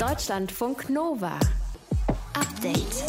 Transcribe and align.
Deutschlandfunk 0.00 0.88
Nova. 0.88 1.38
Update. 2.32 3.04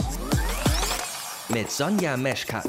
Mit 1.48 1.72
Sonja 1.72 2.18
Meschkat. 2.18 2.68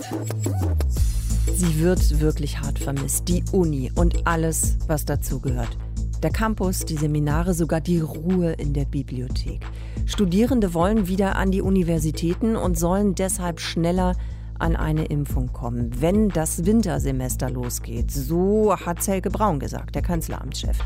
Sie 1.53 1.81
wird 1.81 2.21
wirklich 2.21 2.61
hart 2.61 2.79
vermisst. 2.79 3.27
Die 3.27 3.43
Uni 3.51 3.91
und 3.97 4.25
alles, 4.25 4.77
was 4.87 5.05
dazugehört. 5.05 5.77
Der 6.23 6.31
Campus, 6.31 6.85
die 6.85 6.97
Seminare, 6.97 7.53
sogar 7.53 7.81
die 7.81 7.99
Ruhe 7.99 8.53
in 8.53 8.73
der 8.75 8.85
Bibliothek. 8.85 9.67
Studierende 10.07 10.73
wollen 10.73 11.09
wieder 11.09 11.35
an 11.35 11.51
die 11.51 11.61
Universitäten 11.61 12.55
und 12.55 12.79
sollen 12.79 13.17
deshalb 13.17 13.59
schneller 13.59 14.15
an 14.57 14.77
eine 14.77 15.07
Impfung 15.07 15.53
kommen, 15.53 16.01
wenn 16.01 16.29
das 16.29 16.65
Wintersemester 16.65 17.51
losgeht. 17.51 18.13
So 18.13 18.77
hat 18.77 19.05
Helge 19.05 19.31
Braun 19.31 19.59
gesagt, 19.59 19.97
der 19.97 20.03
Kanzleramtschef. 20.03 20.79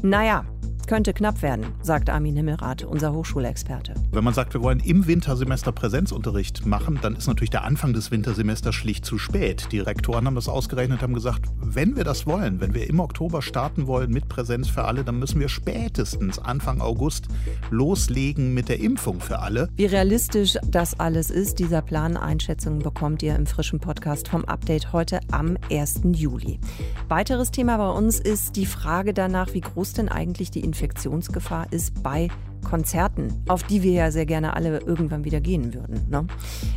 Naja, 0.00 0.46
könnte 0.88 1.12
knapp 1.12 1.42
werden, 1.42 1.66
sagt 1.82 2.08
Armin 2.08 2.34
Himmelrath, 2.34 2.82
unser 2.82 3.12
Hochschulexperte. 3.12 3.92
Wenn 4.10 4.24
man 4.24 4.32
sagt, 4.32 4.54
wir 4.54 4.62
wollen 4.62 4.80
im 4.80 5.06
Wintersemester 5.06 5.70
Präsenzunterricht 5.70 6.64
machen, 6.64 6.98
dann 7.02 7.14
ist 7.14 7.26
natürlich 7.26 7.50
der 7.50 7.64
Anfang 7.64 7.92
des 7.92 8.10
Wintersemesters 8.10 8.74
schlicht 8.74 9.04
zu 9.04 9.18
spät. 9.18 9.68
Die 9.70 9.80
Rektoren 9.80 10.26
haben 10.26 10.34
das 10.34 10.48
ausgerechnet, 10.48 11.02
haben 11.02 11.12
gesagt, 11.12 11.44
wenn 11.60 11.94
wir 11.94 12.04
das 12.04 12.26
wollen, 12.26 12.60
wenn 12.60 12.72
wir 12.72 12.88
im 12.88 13.00
Oktober 13.00 13.42
starten 13.42 13.86
wollen 13.86 14.10
mit 14.10 14.30
Präsenz 14.30 14.68
für 14.68 14.84
alle, 14.84 15.04
dann 15.04 15.18
müssen 15.18 15.38
wir 15.40 15.50
spätestens 15.50 16.38
Anfang 16.38 16.80
August 16.80 17.28
loslegen 17.68 18.54
mit 18.54 18.70
der 18.70 18.80
Impfung 18.80 19.20
für 19.20 19.40
alle. 19.40 19.68
Wie 19.76 19.86
realistisch 19.86 20.56
das 20.66 20.98
alles 20.98 21.30
ist, 21.30 21.58
dieser 21.58 21.82
Plan 21.82 22.16
Einschätzungen 22.16 22.78
bekommt 22.78 23.22
ihr 23.22 23.36
im 23.36 23.46
frischen 23.46 23.78
Podcast 23.78 24.28
vom 24.28 24.46
Update 24.46 24.94
heute 24.94 25.20
am 25.32 25.58
1. 25.70 26.00
Juli. 26.14 26.58
Weiteres 27.08 27.50
Thema 27.50 27.76
bei 27.76 27.90
uns 27.90 28.18
ist 28.18 28.56
die 28.56 28.66
Frage 28.66 29.12
danach, 29.12 29.52
wie 29.52 29.60
groß 29.60 29.92
denn 29.92 30.08
eigentlich 30.08 30.50
die 30.50 30.60
Infektion 30.60 30.77
Infektionsgefahr 30.78 31.66
ist 31.72 32.04
bei 32.04 32.28
Konzerten, 32.62 33.42
auf 33.48 33.64
die 33.64 33.82
wir 33.82 33.90
ja 33.90 34.10
sehr 34.12 34.26
gerne 34.26 34.54
alle 34.54 34.78
irgendwann 34.78 35.24
wieder 35.24 35.40
gehen 35.40 35.74
würden. 35.74 36.08
Ne? 36.08 36.26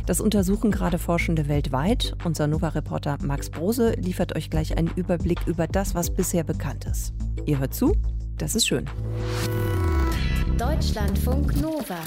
Das 0.06 0.20
untersuchen 0.20 0.72
gerade 0.72 0.98
Forschende 0.98 1.46
weltweit. 1.46 2.16
Unser 2.24 2.48
Nova-Reporter 2.48 3.18
Max 3.22 3.48
Brose 3.48 3.92
liefert 3.92 4.34
euch 4.34 4.50
gleich 4.50 4.76
einen 4.76 4.90
Überblick 4.96 5.46
über 5.46 5.68
das, 5.68 5.94
was 5.94 6.12
bisher 6.12 6.42
bekannt 6.42 6.84
ist. 6.86 7.14
Ihr 7.46 7.60
hört 7.60 7.74
zu, 7.74 7.94
das 8.38 8.56
ist 8.56 8.66
schön. 8.66 8.86
Deutschlandfunk 10.58 11.60
Nova. 11.60 11.98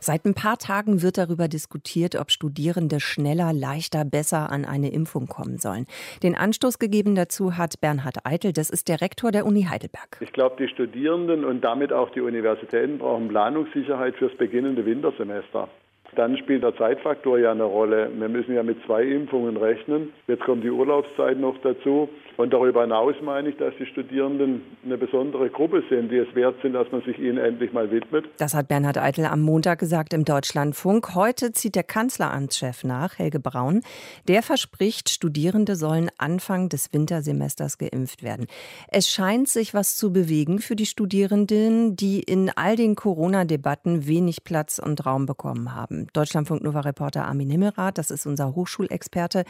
Seit 0.00 0.24
ein 0.24 0.34
paar 0.34 0.58
Tagen 0.58 1.02
wird 1.02 1.18
darüber 1.18 1.48
diskutiert, 1.48 2.16
ob 2.16 2.30
Studierende 2.30 3.00
schneller, 3.00 3.52
leichter, 3.52 4.04
besser 4.04 4.50
an 4.50 4.64
eine 4.64 4.92
Impfung 4.92 5.26
kommen 5.26 5.58
sollen. 5.58 5.86
Den 6.22 6.34
Anstoß 6.34 6.78
gegeben 6.78 7.14
dazu 7.14 7.56
hat 7.56 7.80
Bernhard 7.80 8.24
Eitel, 8.24 8.52
das 8.52 8.70
ist 8.70 8.88
der 8.88 9.00
Rektor 9.00 9.32
der 9.32 9.46
Uni 9.46 9.64
Heidelberg. 9.64 10.18
Ich 10.20 10.32
glaube, 10.32 10.56
die 10.58 10.68
Studierenden 10.68 11.44
und 11.44 11.62
damit 11.62 11.92
auch 11.92 12.10
die 12.10 12.20
Universitäten 12.20 12.98
brauchen 12.98 13.28
Planungssicherheit 13.28 14.16
fürs 14.16 14.36
beginnende 14.36 14.84
Wintersemester. 14.84 15.68
Dann 16.16 16.38
spielt 16.38 16.62
der 16.62 16.74
Zeitfaktor 16.76 17.38
ja 17.38 17.50
eine 17.52 17.64
Rolle. 17.64 18.10
Wir 18.16 18.28
müssen 18.30 18.54
ja 18.54 18.62
mit 18.62 18.78
zwei 18.86 19.02
Impfungen 19.04 19.58
rechnen. 19.58 20.12
Jetzt 20.26 20.44
kommt 20.44 20.64
die 20.64 20.70
Urlaubszeit 20.70 21.38
noch 21.38 21.56
dazu. 21.62 22.08
Und 22.38 22.52
darüber 22.52 22.82
hinaus 22.82 23.14
meine 23.22 23.50
ich, 23.50 23.56
dass 23.56 23.74
die 23.78 23.86
Studierenden 23.86 24.62
eine 24.84 24.98
besondere 24.98 25.48
Gruppe 25.48 25.82
sind, 25.88 26.10
die 26.10 26.18
es 26.18 26.34
wert 26.34 26.56
sind, 26.62 26.74
dass 26.74 26.90
man 26.92 27.02
sich 27.02 27.18
ihnen 27.18 27.38
endlich 27.38 27.72
mal 27.72 27.90
widmet. 27.90 28.26
Das 28.38 28.54
hat 28.54 28.68
Bernhard 28.68 28.98
Eitel 28.98 29.26
am 29.26 29.40
Montag 29.40 29.78
gesagt 29.78 30.12
im 30.12 30.24
Deutschlandfunk. 30.24 31.14
Heute 31.14 31.52
zieht 31.52 31.74
der 31.74 31.82
Kanzleramtschef 31.82 32.84
nach, 32.84 33.18
Helge 33.18 33.40
Braun. 33.40 33.80
Der 34.28 34.42
verspricht, 34.42 35.08
Studierende 35.08 35.76
sollen 35.76 36.10
Anfang 36.18 36.68
des 36.68 36.92
Wintersemesters 36.92 37.78
geimpft 37.78 38.22
werden. 38.22 38.46
Es 38.88 39.08
scheint 39.08 39.48
sich 39.48 39.72
was 39.72 39.96
zu 39.96 40.12
bewegen 40.12 40.58
für 40.60 40.76
die 40.76 40.86
Studierenden, 40.86 41.96
die 41.96 42.20
in 42.20 42.50
all 42.54 42.76
den 42.76 42.96
Corona-Debatten 42.96 44.06
wenig 44.06 44.44
Platz 44.44 44.78
und 44.78 45.04
Raum 45.04 45.26
bekommen 45.26 45.74
haben. 45.74 46.05
Deutschlandfunk 46.12 46.62
Nova 46.62 46.80
Reporter 46.80 47.26
Armin 47.26 47.50
Himmelrath, 47.50 47.98
das 47.98 48.10
ist 48.10 48.26
unser 48.26 48.54
Hochschulexperte. 48.54 49.44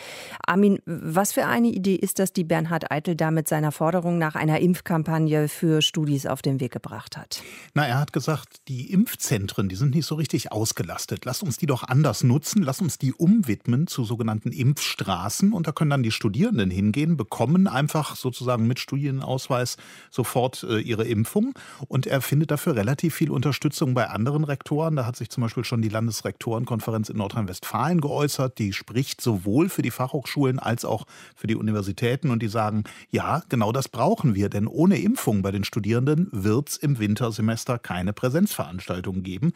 Armin, 0.46 0.78
was 0.86 1.33
für 1.33 1.46
eine 1.46 1.68
Idee 1.68 1.96
ist 1.96 2.18
das, 2.18 2.33
die 2.33 2.44
Bernhard 2.44 2.90
Eitel 2.90 3.17
da 3.17 3.30
mit 3.30 3.48
seiner 3.48 3.72
Forderung 3.72 4.18
nach 4.18 4.34
einer 4.34 4.61
Impfkampagne 4.61 5.48
für 5.48 5.83
Studis 5.83 6.27
auf 6.27 6.42
den 6.42 6.61
Weg 6.61 6.72
gebracht 6.72 7.16
hat? 7.16 7.42
Na, 7.74 7.86
er 7.86 7.98
hat 7.98 8.12
gesagt, 8.12 8.68
die 8.68 8.92
Impfzentren, 8.92 9.68
die 9.68 9.77
sind 9.77 9.95
nicht 9.95 10.06
so 10.06 10.14
richtig 10.14 10.52
ausgelastet. 10.52 11.24
Lass 11.24 11.42
uns 11.42 11.56
die 11.56 11.66
doch 11.66 11.83
anders 11.83 12.22
nutzen, 12.24 12.62
lass 12.62 12.80
uns 12.80 12.98
die 12.98 13.12
umwidmen 13.12 13.86
zu 13.86 14.05
sogenannten 14.05 14.52
Impfstraßen 14.52 15.52
und 15.52 15.66
da 15.66 15.72
können 15.72 15.90
dann 15.90 16.02
die 16.02 16.11
Studierenden 16.11 16.70
hingehen, 16.70 17.16
bekommen 17.16 17.66
einfach 17.66 18.16
sozusagen 18.16 18.66
mit 18.66 18.78
Studienausweis 18.78 19.77
sofort 20.11 20.64
äh, 20.68 20.78
ihre 20.78 21.05
Impfung 21.05 21.55
und 21.89 22.06
er 22.06 22.20
findet 22.20 22.50
dafür 22.50 22.77
relativ 22.77 23.14
viel 23.14 23.30
Unterstützung 23.30 23.95
bei 23.95 24.08
anderen 24.08 24.45
Rektoren. 24.45 24.96
Da 24.96 25.06
hat 25.06 25.16
sich 25.16 25.30
zum 25.30 25.42
Beispiel 25.42 25.64
schon 25.64 25.83
die 25.83 25.89
Landesrektorenkonferenz 26.46 27.08
in 27.08 27.17
Nordrhein-Westfalen 27.17 28.01
geäußert, 28.01 28.58
die 28.58 28.73
spricht 28.73 29.20
sowohl 29.20 29.68
für 29.68 29.83
die 29.83 29.90
Fachhochschulen 29.90 30.58
als 30.58 30.84
auch 30.84 31.07
für 31.34 31.46
die 31.46 31.57
Universitäten 31.57 32.30
und 32.30 32.42
die 32.42 32.48
sagen, 32.48 32.84
ja, 33.11 33.42
genau 33.48 33.73
das 33.73 33.89
brauchen 33.89 34.34
wir, 34.34 34.48
denn 34.48 34.67
ohne 34.67 34.98
Impfung 34.98 35.42
bei 35.42 35.51
den 35.51 35.64
Studierenden 35.64 36.29
wird 36.33 36.70
es 36.70 36.77
im 36.77 36.98
Wintersemester 36.98 37.79
keine 37.79 38.12
Präsenzveranstaltungen 38.12 39.23
geben. 39.23 39.52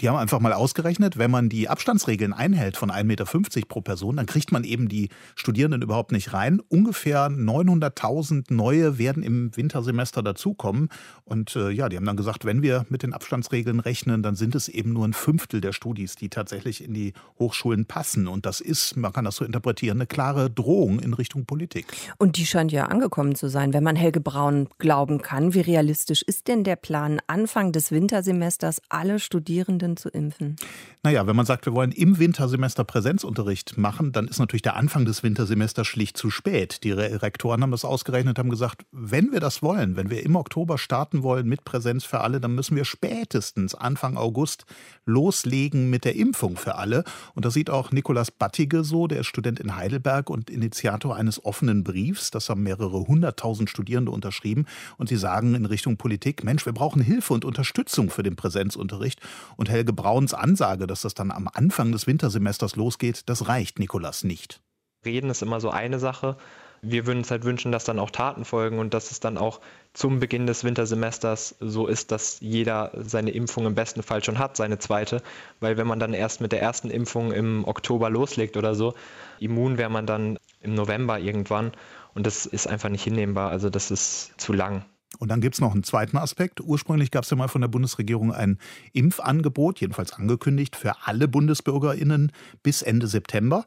Die 0.00 0.08
haben 0.08 0.16
einfach 0.16 0.40
mal 0.40 0.52
ausgerechnet, 0.52 1.18
wenn 1.18 1.30
man 1.30 1.48
die 1.48 1.68
Abstandsregeln 1.68 2.32
einhält 2.32 2.76
von 2.76 2.90
1,50 2.90 3.04
Meter 3.04 3.24
pro 3.68 3.80
Person, 3.80 4.16
dann 4.16 4.26
kriegt 4.26 4.52
man 4.52 4.64
eben 4.64 4.88
die 4.88 5.08
Studierenden 5.34 5.82
überhaupt 5.82 6.12
nicht 6.12 6.32
rein. 6.32 6.60
Ungefähr 6.68 7.28
900.000 7.28 8.52
neue 8.52 8.98
werden 8.98 9.22
im 9.22 9.56
Wintersemester 9.56 10.22
dazukommen. 10.22 10.88
Und 11.24 11.56
äh, 11.56 11.70
ja, 11.70 11.88
die 11.88 11.96
haben 11.96 12.04
dann 12.04 12.16
gesagt, 12.16 12.44
wenn 12.44 12.62
wir 12.62 12.84
mit 12.88 13.02
den 13.02 13.12
Abstandsregeln 13.12 13.80
rechnen, 13.80 14.22
dann 14.22 14.34
sind 14.34 14.54
es 14.54 14.68
eben 14.68 14.92
nur 14.92 15.06
ein 15.06 15.12
Fünftel 15.12 15.60
der 15.60 15.72
Studis, 15.72 16.16
die 16.16 16.28
tatsächlich 16.34 16.84
in 16.84 16.94
die 16.94 17.12
Hochschulen 17.38 17.86
passen. 17.86 18.28
Und 18.28 18.46
das 18.46 18.60
ist, 18.60 18.96
man 18.96 19.12
kann 19.12 19.24
das 19.24 19.36
so 19.36 19.44
interpretieren, 19.44 19.98
eine 19.98 20.06
klare 20.06 20.50
Drohung 20.50 21.00
in 21.00 21.14
Richtung 21.14 21.46
Politik. 21.46 21.86
Und 22.18 22.36
die 22.36 22.46
scheint 22.46 22.72
ja 22.72 22.86
angekommen 22.86 23.34
zu 23.34 23.48
sein, 23.48 23.72
wenn 23.72 23.84
man 23.84 23.96
Helge 23.96 24.20
Braun 24.20 24.68
glauben 24.78 25.22
kann. 25.22 25.54
Wie 25.54 25.60
realistisch 25.60 26.22
ist 26.22 26.48
denn 26.48 26.64
der 26.64 26.76
Plan, 26.76 27.20
Anfang 27.26 27.72
des 27.72 27.90
Wintersemesters 27.90 28.82
alle 28.88 29.18
Studierenden 29.18 29.96
zu 29.96 30.08
impfen? 30.08 30.56
Naja, 31.02 31.26
wenn 31.26 31.36
man 31.36 31.46
sagt, 31.46 31.66
wir 31.66 31.74
wollen 31.74 31.92
im 31.92 32.18
Wintersemester 32.18 32.84
Präsenzunterricht 32.84 33.76
machen, 33.76 34.12
dann 34.12 34.26
ist 34.26 34.38
natürlich 34.38 34.62
der 34.62 34.76
Anfang 34.76 35.04
des 35.04 35.22
Wintersemesters 35.22 35.86
schlicht 35.86 36.16
zu 36.16 36.30
spät. 36.30 36.82
Die 36.84 36.92
Rektoren 36.92 37.62
haben 37.62 37.70
das 37.70 37.84
ausgerechnet, 37.84 38.38
haben 38.38 38.50
gesagt, 38.50 38.86
wenn 38.90 39.32
wir 39.32 39.40
das 39.40 39.62
wollen, 39.62 39.96
wenn 39.96 40.10
wir 40.10 40.22
im 40.24 40.36
Oktober 40.36 40.78
starten 40.78 41.22
wollen 41.22 41.46
mit 41.46 41.64
Präsenz 41.64 42.04
für 42.04 42.20
alle, 42.20 42.40
dann 42.40 42.54
müssen 42.54 42.76
wir 42.76 42.84
spätestens 42.84 43.74
Anfang 43.74 44.16
August 44.16 44.64
loslegen 45.04 45.90
mit 45.90 46.04
der 46.04 46.13
Impfung 46.14 46.56
für 46.56 46.76
alle. 46.76 47.02
Und 47.34 47.44
das 47.44 47.54
sieht 47.54 47.68
auch 47.68 47.90
Nikolas 47.90 48.30
Battige 48.30 48.84
so, 48.84 49.08
der 49.08 49.20
ist 49.20 49.26
Student 49.26 49.58
in 49.58 49.74
Heidelberg 49.74 50.30
und 50.30 50.50
Initiator 50.50 51.16
eines 51.16 51.44
offenen 51.44 51.82
Briefs. 51.82 52.30
Das 52.30 52.44
das 52.44 52.50
haben 52.50 52.62
mehrere 52.62 53.06
hunderttausend 53.06 53.70
Studierende 53.70 54.12
unterschrieben. 54.12 54.66
Und 54.98 55.08
sie 55.08 55.16
sagen 55.16 55.54
in 55.54 55.64
Richtung 55.64 55.96
Politik, 55.96 56.44
Mensch, 56.44 56.66
wir 56.66 56.74
brauchen 56.74 57.00
Hilfe 57.00 57.32
und 57.32 57.44
Unterstützung 57.44 58.10
für 58.10 58.22
den 58.22 58.36
Präsenzunterricht. 58.36 59.20
Und 59.56 59.70
Helge 59.70 59.94
Brauns 59.94 60.34
Ansage, 60.34 60.86
dass 60.86 61.00
das 61.00 61.14
dann 61.14 61.30
am 61.30 61.48
Anfang 61.52 61.90
des 61.90 62.06
Wintersemesters 62.06 62.76
losgeht, 62.76 63.22
das 63.30 63.48
reicht 63.48 63.78
Nikolas 63.78 64.24
nicht. 64.24 64.60
Reden 65.06 65.30
ist 65.30 65.42
immer 65.42 65.60
so 65.60 65.70
eine 65.70 65.98
Sache. 65.98 66.36
Wir 66.84 67.06
würden 67.06 67.18
uns 67.18 67.30
halt 67.30 67.44
wünschen, 67.44 67.72
dass 67.72 67.84
dann 67.84 67.98
auch 67.98 68.10
Taten 68.10 68.44
folgen 68.44 68.78
und 68.78 68.94
dass 68.94 69.10
es 69.10 69.20
dann 69.20 69.38
auch 69.38 69.60
zum 69.94 70.20
Beginn 70.20 70.46
des 70.46 70.64
Wintersemesters 70.64 71.56
so 71.60 71.86
ist, 71.86 72.10
dass 72.10 72.40
jeder 72.40 72.92
seine 72.96 73.30
Impfung 73.30 73.66
im 73.66 73.74
besten 73.74 74.02
Fall 74.02 74.22
schon 74.22 74.38
hat, 74.38 74.56
seine 74.56 74.78
zweite. 74.78 75.22
Weil 75.60 75.76
wenn 75.76 75.86
man 75.86 75.98
dann 75.98 76.14
erst 76.14 76.40
mit 76.40 76.52
der 76.52 76.60
ersten 76.60 76.90
Impfung 76.90 77.32
im 77.32 77.64
Oktober 77.64 78.10
loslegt 78.10 78.56
oder 78.56 78.74
so, 78.74 78.94
immun 79.40 79.78
wäre 79.78 79.90
man 79.90 80.06
dann 80.06 80.38
im 80.60 80.74
November 80.74 81.18
irgendwann. 81.18 81.72
Und 82.14 82.26
das 82.26 82.46
ist 82.46 82.66
einfach 82.66 82.88
nicht 82.88 83.04
hinnehmbar. 83.04 83.50
Also 83.50 83.70
das 83.70 83.90
ist 83.90 84.32
zu 84.36 84.52
lang. 84.52 84.84
Und 85.18 85.30
dann 85.30 85.40
gibt 85.40 85.54
es 85.54 85.60
noch 85.60 85.72
einen 85.72 85.84
zweiten 85.84 86.16
Aspekt. 86.16 86.60
Ursprünglich 86.60 87.10
gab 87.10 87.24
es 87.24 87.30
ja 87.30 87.36
mal 87.36 87.48
von 87.48 87.60
der 87.60 87.68
Bundesregierung 87.68 88.32
ein 88.32 88.58
Impfangebot, 88.92 89.80
jedenfalls 89.80 90.12
angekündigt, 90.12 90.76
für 90.76 91.06
alle 91.06 91.28
BundesbürgerInnen 91.28 92.32
bis 92.62 92.82
Ende 92.82 93.06
September. 93.06 93.64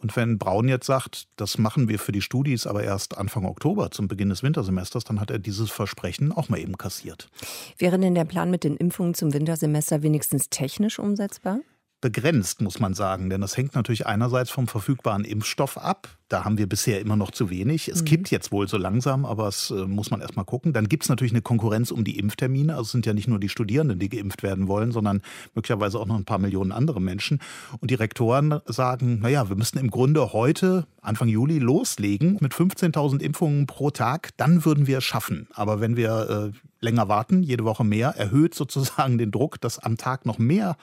Und 0.00 0.16
wenn 0.16 0.38
Braun 0.38 0.68
jetzt 0.68 0.86
sagt, 0.86 1.28
das 1.36 1.58
machen 1.58 1.88
wir 1.88 1.98
für 1.98 2.12
die 2.12 2.22
Studis 2.22 2.66
aber 2.66 2.82
erst 2.82 3.18
Anfang 3.18 3.44
Oktober 3.44 3.90
zum 3.90 4.08
Beginn 4.08 4.30
des 4.30 4.42
Wintersemesters, 4.42 5.04
dann 5.04 5.20
hat 5.20 5.30
er 5.30 5.38
dieses 5.38 5.70
Versprechen 5.70 6.32
auch 6.32 6.48
mal 6.48 6.58
eben 6.58 6.78
kassiert. 6.78 7.28
Wäre 7.78 7.98
denn 7.98 8.14
der 8.14 8.24
Plan 8.24 8.50
mit 8.50 8.64
den 8.64 8.76
Impfungen 8.76 9.14
zum 9.14 9.32
Wintersemester 9.32 10.02
wenigstens 10.02 10.48
technisch 10.48 10.98
umsetzbar? 10.98 11.60
Begrenzt, 12.00 12.62
muss 12.62 12.80
man 12.80 12.94
sagen. 12.94 13.30
Denn 13.30 13.40
das 13.40 13.56
hängt 13.56 13.74
natürlich 13.74 14.06
einerseits 14.06 14.50
vom 14.50 14.66
verfügbaren 14.66 15.24
Impfstoff 15.24 15.76
ab. 15.76 16.08
Da 16.28 16.44
haben 16.44 16.58
wir 16.58 16.68
bisher 16.68 17.00
immer 17.00 17.16
noch 17.16 17.32
zu 17.32 17.50
wenig. 17.50 17.88
Es 17.88 18.02
mhm. 18.02 18.06
kippt 18.06 18.30
jetzt 18.30 18.52
wohl 18.52 18.68
so 18.68 18.78
langsam, 18.78 19.24
aber 19.24 19.48
es 19.48 19.70
äh, 19.70 19.86
muss 19.86 20.10
man 20.10 20.20
erst 20.20 20.36
mal 20.36 20.44
gucken. 20.44 20.72
Dann 20.72 20.88
gibt 20.88 21.02
es 21.02 21.08
natürlich 21.08 21.32
eine 21.32 21.42
Konkurrenz 21.42 21.90
um 21.90 22.04
die 22.04 22.18
Impftermine. 22.18 22.72
Also 22.72 22.82
es 22.82 22.92
sind 22.92 23.04
ja 23.04 23.12
nicht 23.12 23.28
nur 23.28 23.40
die 23.40 23.48
Studierenden, 23.48 23.98
die 23.98 24.08
geimpft 24.08 24.42
werden 24.42 24.68
wollen, 24.68 24.92
sondern 24.92 25.22
möglicherweise 25.54 25.98
auch 25.98 26.06
noch 26.06 26.16
ein 26.16 26.24
paar 26.24 26.38
Millionen 26.38 26.72
andere 26.72 27.00
Menschen. 27.00 27.40
Und 27.80 27.90
die 27.90 27.96
Rektoren 27.96 28.60
sagen, 28.66 29.18
naja, 29.20 29.48
wir 29.48 29.56
müssen 29.56 29.78
im 29.78 29.90
Grunde 29.90 30.32
heute, 30.32 30.86
Anfang 31.02 31.28
Juli, 31.28 31.58
loslegen 31.58 32.38
mit 32.40 32.54
15.000 32.54 33.20
Impfungen 33.20 33.66
pro 33.66 33.90
Tag. 33.90 34.30
Dann 34.36 34.64
würden 34.64 34.86
wir 34.86 34.98
es 34.98 35.04
schaffen. 35.04 35.48
Aber 35.52 35.80
wenn 35.80 35.96
wir 35.96 36.52
äh, 36.54 36.58
länger 36.80 37.08
warten, 37.08 37.42
jede 37.42 37.64
Woche 37.64 37.84
mehr, 37.84 38.10
erhöht 38.10 38.54
sozusagen 38.54 39.18
den 39.18 39.32
Druck, 39.32 39.60
dass 39.60 39.78
am 39.78 39.96
Tag 39.96 40.26
noch 40.26 40.38
mehr 40.38 40.76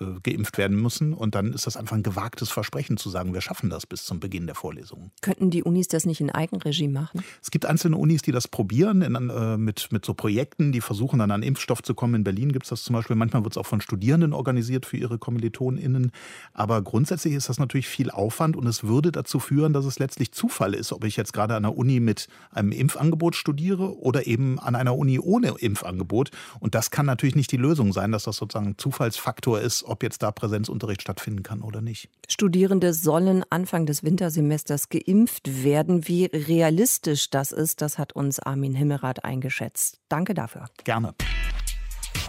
äh, 0.00 0.20
geimpft 0.22 0.58
werden 0.58 0.80
müssen. 0.80 1.12
Und 1.12 1.34
dann 1.34 1.52
ist 1.52 1.66
das 1.66 1.76
einfach 1.76 1.96
ein 1.96 2.02
gewagtes 2.02 2.50
Versprechen 2.50 2.96
zu 2.96 3.10
sagen, 3.10 3.34
wir 3.34 3.40
schaffen 3.40 3.70
das 3.70 3.86
bis 3.86 4.04
zum 4.04 4.20
Beginn 4.20 4.46
der 4.46 4.54
Vorlesungen. 4.54 5.10
Könnten 5.20 5.50
die 5.50 5.62
Unis 5.62 5.88
das 5.88 6.06
nicht 6.06 6.20
in 6.20 6.30
Eigenregie 6.30 6.88
machen? 6.88 7.22
Es 7.42 7.50
gibt 7.50 7.66
einzelne 7.66 7.96
Unis, 7.96 8.22
die 8.22 8.32
das 8.32 8.48
probieren 8.48 9.02
in, 9.02 9.14
äh, 9.30 9.56
mit, 9.56 9.92
mit 9.92 10.04
so 10.04 10.14
Projekten, 10.14 10.72
die 10.72 10.80
versuchen 10.80 11.18
dann 11.18 11.30
an 11.30 11.42
Impfstoff 11.42 11.82
zu 11.82 11.94
kommen. 11.94 12.14
In 12.14 12.24
Berlin 12.24 12.52
gibt 12.52 12.64
es 12.64 12.70
das 12.70 12.82
zum 12.82 12.94
Beispiel. 12.94 13.16
Manchmal 13.16 13.44
wird 13.44 13.54
es 13.54 13.58
auch 13.58 13.66
von 13.66 13.80
Studierenden 13.80 14.32
organisiert 14.32 14.86
für 14.86 14.96
ihre 14.96 15.18
KommilitonInnen. 15.18 16.10
Aber 16.52 16.82
grundsätzlich 16.82 17.34
ist 17.34 17.48
das 17.48 17.58
natürlich 17.58 17.88
viel 17.88 18.10
Aufwand 18.10 18.56
und 18.56 18.66
es 18.66 18.84
würde 18.84 19.12
dazu 19.12 19.38
führen, 19.38 19.72
dass 19.72 19.84
es 19.84 19.98
letztlich 19.98 20.32
Zufall 20.32 20.74
ist, 20.74 20.92
ob 20.92 21.04
ich 21.04 21.16
jetzt 21.16 21.32
gerade 21.32 21.54
an 21.54 21.64
einer 21.64 21.76
Uni 21.76 22.00
mit 22.00 22.28
einem 22.50 22.72
Impfangebot 22.72 23.36
studiere 23.36 23.98
oder 23.98 24.26
eben 24.26 24.58
an 24.58 24.74
einer 24.74 24.96
Uni 24.96 25.18
ohne 25.18 25.54
Impfangebot. 25.58 26.30
Und 26.60 26.74
das 26.74 26.90
kann 26.90 27.06
natürlich 27.06 27.36
nicht 27.36 27.52
die 27.52 27.56
Lösung 27.56 27.92
sein, 27.92 28.12
dass 28.12 28.24
das 28.24 28.36
sozusagen 28.36 28.70
ein 28.70 28.78
Zufallsfaktor 28.78 29.60
ist, 29.60 29.83
ob 29.84 30.02
jetzt 30.02 30.22
da 30.22 30.32
Präsenzunterricht 30.32 31.02
stattfinden 31.02 31.42
kann 31.42 31.62
oder 31.62 31.80
nicht. 31.80 32.08
Studierende 32.28 32.92
sollen 32.92 33.44
Anfang 33.50 33.86
des 33.86 34.02
Wintersemesters 34.02 34.88
geimpft 34.88 35.64
werden. 35.64 36.08
Wie 36.08 36.26
realistisch 36.26 37.30
das 37.30 37.52
ist, 37.52 37.80
das 37.80 37.98
hat 37.98 38.14
uns 38.14 38.38
Armin 38.38 38.74
Himmerath 38.74 39.24
eingeschätzt. 39.24 40.00
Danke 40.08 40.34
dafür. 40.34 40.66
Gerne. 40.84 41.14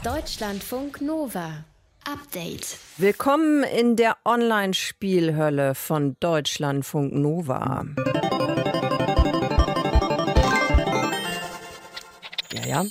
Deutschlandfunk 0.04 1.02
Nova. 1.02 1.66
Update. 2.08 2.78
Willkommen 2.98 3.64
in 3.64 3.96
der 3.96 4.18
Online-Spielhölle 4.26 5.74
von 5.74 6.16
Deutschlandfunk 6.20 7.14
Nova. 7.14 7.84
Ja, 12.54 12.66
ja. 12.68 12.86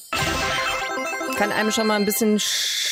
Kann 1.37 1.53
einem 1.53 1.71
schon 1.71 1.87
mal 1.87 1.95
ein 1.95 2.05
bisschen 2.05 2.41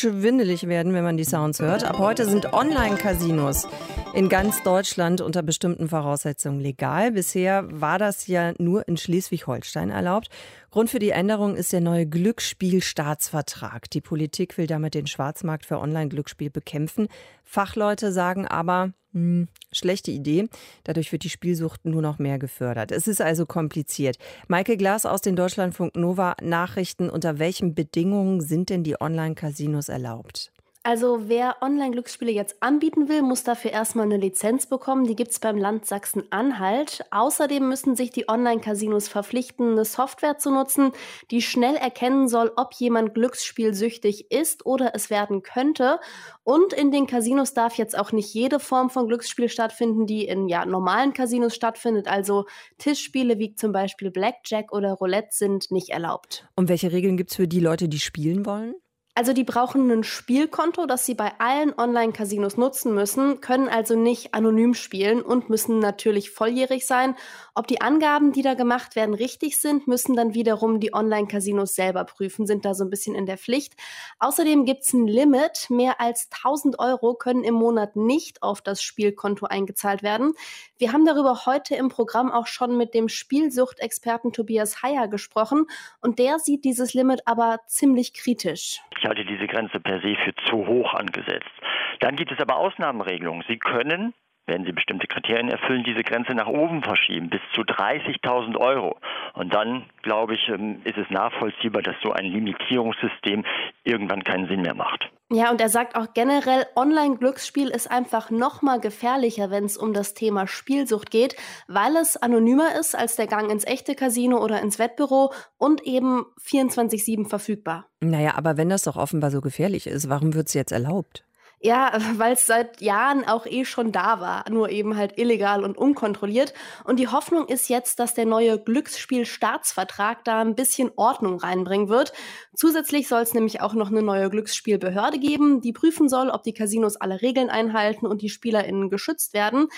schwindelig 0.02 0.66
werden, 0.66 0.94
wenn 0.94 1.04
man 1.04 1.16
die 1.16 1.24
Sounds 1.24 1.60
hört. 1.60 1.84
Ab 1.84 1.98
heute 1.98 2.26
sind 2.26 2.52
Online-Casinos 2.52 3.68
in 4.14 4.28
ganz 4.28 4.60
Deutschland 4.64 5.20
unter 5.20 5.44
bestimmten 5.44 5.88
Voraussetzungen 5.88 6.58
legal. 6.58 7.12
Bisher 7.12 7.68
war 7.70 8.00
das 8.00 8.26
ja 8.26 8.52
nur 8.58 8.88
in 8.88 8.96
Schleswig-Holstein 8.96 9.90
erlaubt. 9.90 10.28
Grund 10.72 10.90
für 10.90 10.98
die 10.98 11.10
Änderung 11.10 11.54
ist 11.54 11.72
der 11.72 11.80
neue 11.80 12.06
Glücksspielstaatsvertrag. 12.06 13.90
Die 13.90 14.00
Politik 14.00 14.58
will 14.58 14.66
damit 14.66 14.94
den 14.94 15.06
Schwarzmarkt 15.06 15.66
für 15.66 15.78
Online-Glücksspiel 15.78 16.50
bekämpfen. 16.50 17.06
Fachleute 17.44 18.10
sagen 18.10 18.48
aber, 18.48 18.92
hm, 19.12 19.48
schlechte 19.72 20.10
Idee. 20.10 20.48
Dadurch 20.84 21.12
wird 21.12 21.24
die 21.24 21.30
Spielsucht 21.30 21.84
nur 21.84 22.00
noch 22.00 22.18
mehr 22.18 22.38
gefördert. 22.38 22.92
Es 22.92 23.06
ist 23.06 23.20
also 23.20 23.44
kompliziert. 23.44 24.16
Maike 24.48 24.78
Glas 24.78 25.04
aus 25.04 25.20
den 25.20 25.36
Deutschlandfunk 25.36 25.96
Nova 25.96 26.34
Nachrichten. 26.40 27.10
Unter 27.10 27.38
welchen 27.38 27.74
Bedingungen 27.74 28.40
sind 28.40 28.70
denn 28.70 28.84
die 28.84 28.98
Online-Casinos 28.98 29.90
erlaubt? 29.92 30.50
Also 30.84 31.28
wer 31.28 31.58
Online-Glücksspiele 31.60 32.32
jetzt 32.32 32.60
anbieten 32.60 33.08
will, 33.08 33.22
muss 33.22 33.44
dafür 33.44 33.70
erstmal 33.70 34.06
eine 34.06 34.16
Lizenz 34.16 34.66
bekommen. 34.66 35.04
Die 35.04 35.14
gibt 35.14 35.30
es 35.30 35.38
beim 35.38 35.56
Land 35.56 35.86
Sachsen-Anhalt. 35.86 37.04
Außerdem 37.12 37.68
müssen 37.68 37.94
sich 37.94 38.10
die 38.10 38.28
Online-Casinos 38.28 39.06
verpflichten, 39.06 39.72
eine 39.72 39.84
Software 39.84 40.38
zu 40.38 40.50
nutzen, 40.50 40.90
die 41.30 41.40
schnell 41.40 41.76
erkennen 41.76 42.26
soll, 42.26 42.50
ob 42.56 42.74
jemand 42.74 43.14
glücksspielsüchtig 43.14 44.32
ist 44.32 44.66
oder 44.66 44.92
es 44.96 45.08
werden 45.08 45.42
könnte. 45.42 46.00
Und 46.42 46.72
in 46.72 46.90
den 46.90 47.06
Casinos 47.06 47.54
darf 47.54 47.78
jetzt 47.78 47.96
auch 47.96 48.10
nicht 48.10 48.34
jede 48.34 48.58
Form 48.58 48.90
von 48.90 49.06
Glücksspiel 49.06 49.48
stattfinden, 49.48 50.06
die 50.06 50.26
in 50.26 50.48
ja, 50.48 50.66
normalen 50.66 51.12
Casinos 51.12 51.54
stattfindet. 51.54 52.08
Also 52.08 52.46
Tischspiele 52.78 53.38
wie 53.38 53.54
zum 53.54 53.70
Beispiel 53.70 54.10
Blackjack 54.10 54.72
oder 54.72 54.94
Roulette 54.94 55.28
sind 55.30 55.70
nicht 55.70 55.90
erlaubt. 55.90 56.44
Und 56.56 56.68
welche 56.68 56.90
Regeln 56.90 57.16
gibt 57.16 57.30
es 57.30 57.36
für 57.36 57.46
die 57.46 57.60
Leute, 57.60 57.88
die 57.88 58.00
spielen 58.00 58.44
wollen? 58.46 58.74
Also 59.14 59.34
die 59.34 59.44
brauchen 59.44 59.90
ein 59.90 60.04
Spielkonto, 60.04 60.86
das 60.86 61.04
sie 61.04 61.12
bei 61.12 61.32
allen 61.38 61.78
Online-Casinos 61.78 62.56
nutzen 62.56 62.94
müssen, 62.94 63.42
können 63.42 63.68
also 63.68 63.94
nicht 63.94 64.32
anonym 64.32 64.72
spielen 64.72 65.20
und 65.20 65.50
müssen 65.50 65.80
natürlich 65.80 66.30
volljährig 66.30 66.86
sein. 66.86 67.14
Ob 67.54 67.66
die 67.66 67.82
Angaben, 67.82 68.32
die 68.32 68.40
da 68.40 68.54
gemacht 68.54 68.96
werden, 68.96 69.14
richtig 69.14 69.60
sind, 69.60 69.86
müssen 69.86 70.16
dann 70.16 70.32
wiederum 70.32 70.80
die 70.80 70.94
Online-Casinos 70.94 71.74
selber 71.74 72.04
prüfen, 72.04 72.46
sind 72.46 72.64
da 72.64 72.72
so 72.72 72.84
ein 72.84 72.88
bisschen 72.88 73.14
in 73.14 73.26
der 73.26 73.36
Pflicht. 73.36 73.74
Außerdem 74.18 74.64
gibt's 74.64 74.94
ein 74.94 75.06
Limit. 75.06 75.68
Mehr 75.68 76.00
als 76.00 76.30
1000 76.32 76.78
Euro 76.78 77.12
können 77.12 77.44
im 77.44 77.54
Monat 77.54 77.96
nicht 77.96 78.42
auf 78.42 78.62
das 78.62 78.82
Spielkonto 78.82 79.44
eingezahlt 79.44 80.02
werden. 80.02 80.32
Wir 80.78 80.94
haben 80.94 81.04
darüber 81.04 81.44
heute 81.44 81.74
im 81.74 81.90
Programm 81.90 82.32
auch 82.32 82.46
schon 82.46 82.78
mit 82.78 82.94
dem 82.94 83.10
Spielsuchtexperten 83.10 84.32
Tobias 84.32 84.82
Heyer 84.82 85.06
gesprochen 85.06 85.66
und 86.00 86.18
der 86.18 86.38
sieht 86.38 86.64
dieses 86.64 86.94
Limit 86.94 87.26
aber 87.26 87.60
ziemlich 87.66 88.14
kritisch. 88.14 88.80
Ich 89.02 89.08
halte 89.08 89.24
diese 89.24 89.48
Grenze 89.48 89.80
per 89.80 90.00
se 90.00 90.14
für 90.14 90.32
zu 90.48 90.64
hoch 90.64 90.94
angesetzt. 90.94 91.50
Dann 91.98 92.14
gibt 92.14 92.30
es 92.30 92.38
aber 92.38 92.56
Ausnahmeregelungen. 92.56 93.42
Sie 93.48 93.58
können 93.58 94.14
wenn 94.46 94.64
Sie 94.64 94.72
bestimmte 94.72 95.06
Kriterien 95.06 95.48
erfüllen, 95.48 95.84
diese 95.84 96.02
Grenze 96.02 96.34
nach 96.34 96.46
oben 96.46 96.82
verschieben, 96.82 97.30
bis 97.30 97.40
zu 97.54 97.62
30.000 97.62 98.56
Euro. 98.56 98.98
Und 99.34 99.54
dann, 99.54 99.84
glaube 100.02 100.34
ich, 100.34 100.48
ähm, 100.48 100.82
ist 100.84 100.98
es 100.98 101.08
nachvollziehbar, 101.10 101.82
dass 101.82 101.96
so 102.02 102.12
ein 102.12 102.24
Limitierungssystem 102.24 103.44
irgendwann 103.84 104.24
keinen 104.24 104.48
Sinn 104.48 104.62
mehr 104.62 104.74
macht. 104.74 105.10
Ja, 105.30 105.50
und 105.50 105.62
er 105.62 105.70
sagt 105.70 105.96
auch 105.96 106.12
generell, 106.12 106.66
Online-Glücksspiel 106.76 107.68
ist 107.68 107.90
einfach 107.90 108.30
noch 108.30 108.60
mal 108.60 108.80
gefährlicher, 108.80 109.50
wenn 109.50 109.64
es 109.64 109.78
um 109.78 109.94
das 109.94 110.12
Thema 110.12 110.46
Spielsucht 110.46 111.10
geht, 111.10 111.36
weil 111.68 111.96
es 111.96 112.18
anonymer 112.18 112.78
ist 112.78 112.94
als 112.94 113.16
der 113.16 113.28
Gang 113.28 113.50
ins 113.50 113.66
echte 113.66 113.94
Casino 113.94 114.44
oder 114.44 114.60
ins 114.60 114.78
Wettbüro 114.78 115.32
und 115.56 115.86
eben 115.86 116.26
24-7 116.44 117.28
verfügbar. 117.28 117.86
Naja, 118.00 118.34
aber 118.36 118.58
wenn 118.58 118.68
das 118.68 118.82
doch 118.82 118.96
offenbar 118.96 119.30
so 119.30 119.40
gefährlich 119.40 119.86
ist, 119.86 120.10
warum 120.10 120.34
wird 120.34 120.48
es 120.48 120.54
jetzt 120.54 120.72
erlaubt? 120.72 121.24
Ja, 121.64 121.92
weil 122.16 122.32
es 122.32 122.46
seit 122.46 122.80
Jahren 122.80 123.24
auch 123.24 123.46
eh 123.46 123.64
schon 123.64 123.92
da 123.92 124.20
war, 124.20 124.44
nur 124.50 124.70
eben 124.70 124.96
halt 124.96 125.16
illegal 125.18 125.64
und 125.64 125.78
unkontrolliert. 125.78 126.52
Und 126.84 126.98
die 126.98 127.08
Hoffnung 127.08 127.46
ist 127.46 127.68
jetzt, 127.68 128.00
dass 128.00 128.14
der 128.14 128.26
neue 128.26 128.58
Glücksspielstaatsvertrag 128.58 130.24
da 130.24 130.40
ein 130.40 130.56
bisschen 130.56 130.90
Ordnung 130.96 131.38
reinbringen 131.38 131.88
wird. 131.88 132.12
Zusätzlich 132.54 133.06
soll 133.06 133.22
es 133.22 133.32
nämlich 133.32 133.60
auch 133.60 133.74
noch 133.74 133.90
eine 133.90 134.02
neue 134.02 134.28
Glücksspielbehörde 134.28 135.20
geben, 135.20 135.60
die 135.60 135.72
prüfen 135.72 136.08
soll, 136.08 136.30
ob 136.30 136.42
die 136.42 136.52
Casinos 136.52 136.96
alle 136.96 137.22
Regeln 137.22 137.48
einhalten 137.48 138.06
und 138.06 138.22
die 138.22 138.28
SpielerInnen 138.28 138.90
geschützt 138.90 139.32
werden. 139.32 139.68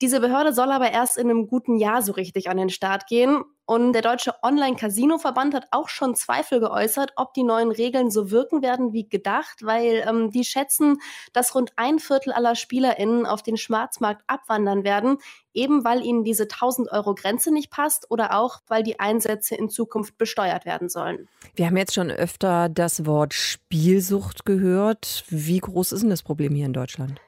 Diese 0.00 0.20
Behörde 0.20 0.52
soll 0.52 0.70
aber 0.70 0.92
erst 0.92 1.18
in 1.18 1.30
einem 1.30 1.48
guten 1.48 1.76
Jahr 1.76 2.02
so 2.02 2.12
richtig 2.12 2.48
an 2.48 2.56
den 2.56 2.70
Start 2.70 3.06
gehen. 3.08 3.42
Und 3.66 3.94
der 3.94 4.02
Deutsche 4.02 4.34
Online-Casino-Verband 4.42 5.54
hat 5.54 5.68
auch 5.70 5.88
schon 5.88 6.14
Zweifel 6.14 6.60
geäußert, 6.60 7.12
ob 7.16 7.32
die 7.32 7.44
neuen 7.44 7.70
Regeln 7.70 8.10
so 8.10 8.30
wirken 8.30 8.60
werden 8.60 8.92
wie 8.92 9.08
gedacht, 9.08 9.62
weil 9.62 10.04
ähm, 10.06 10.30
die 10.30 10.44
schätzen, 10.44 10.98
dass 11.32 11.54
rund 11.54 11.72
ein 11.76 11.98
Viertel 11.98 12.32
aller 12.32 12.56
SpielerInnen 12.56 13.24
auf 13.24 13.42
den 13.42 13.56
Schwarzmarkt 13.56 14.22
abwandern 14.26 14.84
werden, 14.84 15.16
eben 15.54 15.82
weil 15.82 16.04
ihnen 16.04 16.24
diese 16.24 16.42
1000 16.42 16.92
Euro 16.92 17.14
Grenze 17.14 17.52
nicht 17.52 17.70
passt 17.70 18.10
oder 18.10 18.38
auch, 18.38 18.60
weil 18.66 18.82
die 18.82 19.00
Einsätze 19.00 19.54
in 19.54 19.70
Zukunft 19.70 20.18
besteuert 20.18 20.66
werden 20.66 20.90
sollen. 20.90 21.28
Wir 21.54 21.66
haben 21.66 21.76
jetzt 21.78 21.94
schon 21.94 22.10
öfter 22.10 22.68
das 22.68 23.06
Wort 23.06 23.32
Spielsucht 23.32 24.44
gehört. 24.44 25.24
Wie 25.28 25.58
groß 25.58 25.92
ist 25.92 26.02
denn 26.02 26.10
das 26.10 26.22
Problem 26.22 26.54
hier 26.54 26.66
in 26.66 26.74
Deutschland? 26.74 27.20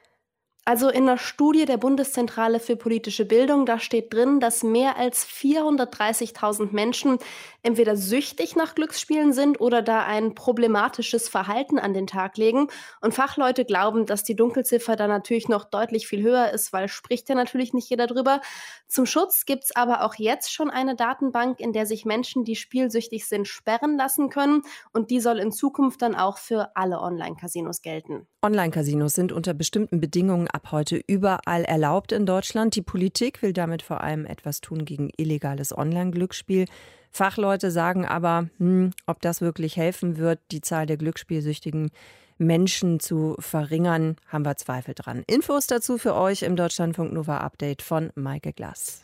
Also 0.67 0.89
in 0.89 1.03
einer 1.03 1.17
Studie 1.17 1.63
der 1.63 1.77
Bundeszentrale 1.77 2.59
für 2.59 2.75
politische 2.75 3.23
Bildung, 3.23 3.65
da 3.65 3.79
steht 3.79 4.13
drin, 4.13 4.41
dass 4.41 4.63
mehr 4.63 4.97
als 4.97 5.25
430.000 5.25 6.73
Menschen 6.73 7.19
entweder 7.63 7.95
süchtig 7.95 8.57
nach 8.57 8.75
Glücksspielen 8.75 9.31
sind 9.31 9.61
oder 9.61 9.81
da 9.81 10.03
ein 10.03 10.35
problematisches 10.35 11.29
Verhalten 11.29 11.79
an 11.79 11.93
den 11.93 12.05
Tag 12.05 12.35
legen. 12.35 12.67
Und 12.99 13.13
Fachleute 13.13 13.63
glauben, 13.63 14.05
dass 14.05 14.25
die 14.25 14.35
Dunkelziffer 14.35 14.97
da 14.97 15.07
natürlich 15.07 15.47
noch 15.47 15.63
deutlich 15.63 16.05
viel 16.05 16.21
höher 16.21 16.51
ist, 16.51 16.73
weil 16.73 16.89
spricht 16.89 17.29
ja 17.29 17.35
natürlich 17.35 17.73
nicht 17.73 17.89
jeder 17.89 18.07
drüber. 18.07 18.41
Zum 18.89 19.05
Schutz 19.05 19.45
gibt's 19.45 19.73
aber 19.73 20.03
auch 20.03 20.15
jetzt 20.15 20.51
schon 20.53 20.69
eine 20.69 20.95
Datenbank, 20.95 21.61
in 21.61 21.71
der 21.71 21.85
sich 21.85 22.03
Menschen, 22.03 22.43
die 22.43 22.57
spielsüchtig 22.57 23.25
sind, 23.25 23.47
sperren 23.47 23.95
lassen 23.95 24.29
können. 24.29 24.63
Und 24.91 25.11
die 25.11 25.21
soll 25.21 25.39
in 25.39 25.53
Zukunft 25.53 26.01
dann 26.01 26.13
auch 26.13 26.37
für 26.37 26.75
alle 26.75 26.99
Online-Casinos 26.99 27.81
gelten. 27.81 28.27
Online-Casinos 28.41 29.13
sind 29.13 29.31
unter 29.31 29.53
bestimmten 29.53 29.99
Bedingungen 29.99 30.47
ab 30.57 30.71
heute 30.71 30.99
überall 31.05 31.63
erlaubt 31.63 32.11
in 32.11 32.25
Deutschland. 32.25 32.75
Die 32.75 32.81
Politik 32.81 33.43
will 33.43 33.53
damit 33.53 33.83
vor 33.83 34.01
allem 34.01 34.25
etwas 34.25 34.59
tun 34.59 34.85
gegen 34.85 35.11
illegales 35.15 35.77
Online-Glücksspiel. 35.77 36.65
Fachleute 37.11 37.69
sagen 37.69 38.05
aber, 38.05 38.49
hm, 38.57 38.91
ob 39.05 39.21
das 39.21 39.39
wirklich 39.41 39.77
helfen 39.77 40.17
wird, 40.17 40.39
die 40.51 40.61
Zahl 40.61 40.87
der 40.87 40.97
glücksspielsüchtigen 40.97 41.91
Menschen 42.39 42.99
zu 42.99 43.35
verringern, 43.37 44.15
haben 44.27 44.45
wir 44.45 44.57
Zweifel 44.57 44.95
dran. 44.95 45.23
Infos 45.27 45.67
dazu 45.67 45.99
für 45.99 46.15
euch 46.15 46.41
im 46.41 46.55
Deutschlandfunk 46.55 47.13
Nova 47.13 47.37
Update 47.37 47.83
von 47.83 48.09
Maike 48.15 48.51
Glass. 48.51 49.03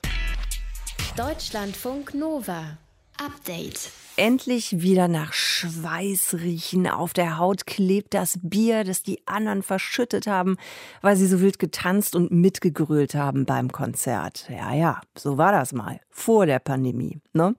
Deutschlandfunk 1.15 2.15
Nova. 2.15 2.77
Update. 3.23 3.91
Endlich 4.15 4.83
wieder 4.83 5.07
nach 5.07 5.33
Schweiß 5.33 6.35
riechen. 6.35 6.87
Auf 6.87 7.13
der 7.13 7.39
Haut 7.39 7.65
klebt 7.65 8.13
das 8.13 8.37
Bier, 8.43 8.83
das 8.83 9.01
die 9.01 9.25
anderen 9.25 9.63
verschüttet 9.63 10.27
haben, 10.27 10.57
weil 11.01 11.15
sie 11.15 11.25
so 11.25 11.41
wild 11.41 11.57
getanzt 11.57 12.15
und 12.15 12.29
mitgegrölt 12.29 13.15
haben 13.15 13.45
beim 13.45 13.71
Konzert. 13.71 14.47
Ja, 14.51 14.71
ja, 14.75 15.01
so 15.17 15.39
war 15.39 15.51
das 15.51 15.73
mal. 15.73 15.99
Vor 16.15 16.45
der 16.45 16.59
Pandemie. 16.59 17.21
Ne? 17.33 17.55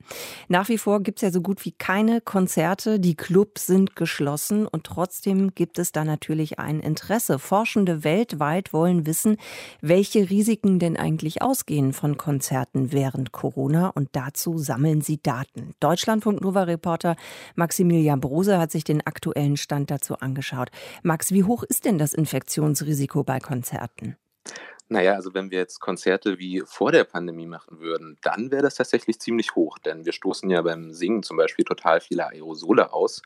Nach 0.46 0.68
wie 0.68 0.78
vor 0.78 1.02
gibt 1.02 1.18
es 1.18 1.22
ja 1.22 1.32
so 1.32 1.40
gut 1.40 1.64
wie 1.64 1.72
keine 1.72 2.20
Konzerte. 2.20 3.00
Die 3.00 3.16
Clubs 3.16 3.66
sind 3.66 3.96
geschlossen 3.96 4.68
und 4.68 4.84
trotzdem 4.84 5.56
gibt 5.56 5.80
es 5.80 5.90
da 5.90 6.04
natürlich 6.04 6.60
ein 6.60 6.78
Interesse. 6.78 7.40
Forschende 7.40 8.04
weltweit 8.04 8.72
wollen 8.72 9.06
wissen, 9.06 9.38
welche 9.80 10.30
Risiken 10.30 10.78
denn 10.78 10.96
eigentlich 10.96 11.42
ausgehen 11.42 11.92
von 11.92 12.16
Konzerten 12.16 12.92
während 12.92 13.32
Corona 13.32 13.88
und 13.88 14.10
dazu 14.12 14.56
sammeln 14.58 15.00
sie 15.00 15.20
Daten. 15.20 15.74
Deutschlandfunk 15.80 16.43
Nova-Reporter 16.44 17.16
Maximilian 17.56 18.20
Brose 18.20 18.58
hat 18.58 18.70
sich 18.70 18.84
den 18.84 19.04
aktuellen 19.04 19.56
Stand 19.56 19.90
dazu 19.90 20.18
angeschaut. 20.18 20.70
Max, 21.02 21.32
wie 21.32 21.44
hoch 21.44 21.64
ist 21.64 21.84
denn 21.84 21.98
das 21.98 22.14
Infektionsrisiko 22.14 23.24
bei 23.24 23.40
Konzerten? 23.40 24.16
Naja, 24.88 25.14
also 25.14 25.32
wenn 25.32 25.50
wir 25.50 25.58
jetzt 25.58 25.80
Konzerte 25.80 26.38
wie 26.38 26.62
vor 26.66 26.92
der 26.92 27.04
Pandemie 27.04 27.46
machen 27.46 27.80
würden, 27.80 28.18
dann 28.22 28.50
wäre 28.50 28.62
das 28.62 28.74
tatsächlich 28.74 29.18
ziemlich 29.18 29.54
hoch, 29.54 29.78
denn 29.78 30.04
wir 30.04 30.12
stoßen 30.12 30.48
ja 30.50 30.60
beim 30.60 30.92
Singen 30.92 31.22
zum 31.22 31.38
Beispiel 31.38 31.64
total 31.64 32.00
viele 32.00 32.26
Aerosole 32.28 32.92
aus. 32.92 33.22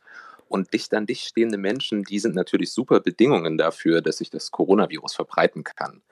Und 0.48 0.72
dicht 0.72 0.92
an 0.94 1.06
dicht 1.06 1.26
stehende 1.26 1.58
Menschen, 1.58 2.04
die 2.04 2.18
sind 2.18 2.34
natürlich 2.34 2.72
super 2.72 3.00
Bedingungen 3.00 3.58
dafür, 3.58 4.00
dass 4.00 4.18
sich 4.18 4.30
das 4.30 4.50
Coronavirus 4.50 5.14
verbreiten 5.14 5.64
kann. 5.64 6.02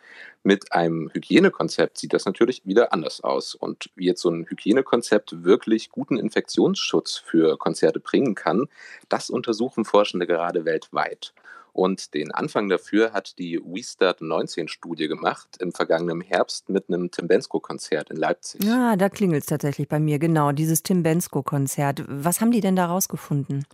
Mit 0.43 0.73
einem 0.73 1.11
Hygienekonzept 1.12 1.99
sieht 1.99 2.12
das 2.12 2.25
natürlich 2.25 2.64
wieder 2.64 2.93
anders 2.93 3.23
aus. 3.23 3.55
Und 3.55 3.90
wie 3.97 4.07
jetzt 4.07 4.23
so 4.23 4.31
ein 4.31 4.47
Hygienekonzept 4.49 5.45
wirklich 5.45 5.90
guten 5.90 6.19
Infektionsschutz 6.19 7.16
für 7.16 7.59
Konzerte 7.59 8.00
bringen 8.00 8.35
kann, 8.35 8.69
das 9.09 9.31
untersuchen 9.31 9.85
Forschende 9.85 10.26
gerade 10.26 10.64
weltweit. 10.64 11.35
Und 11.76 12.14
den 12.14 12.33
Anfang 12.33 12.71
dafür 12.71 13.12
hat 13.12 13.38
die 13.38 13.61
WeStart 13.62 14.23
19 14.23 14.66
Studie 14.66 15.09
gemacht 15.09 15.59
im 15.61 15.73
vergangenen 15.73 16.23
Herbst 16.23 16.71
mit 16.71 16.88
einem 16.88 17.11
Tim 17.11 17.28
Bensko-Konzert 17.28 18.09
in 18.09 18.16
Leipzig. 18.16 18.64
Ja, 18.64 18.97
da 18.97 19.11
klingelt 19.11 19.43
es 19.43 19.47
tatsächlich 19.47 19.87
bei 19.87 20.00
mir, 20.00 20.19
genau, 20.19 20.52
dieses 20.52 20.83
Tim 20.83 21.02
Bensko-Konzert. 21.02 22.05
Was 22.09 22.40
haben 22.40 22.50
die 22.50 22.62
denn 22.62 22.76
da 22.76 22.87
rausgefunden? 22.87 23.66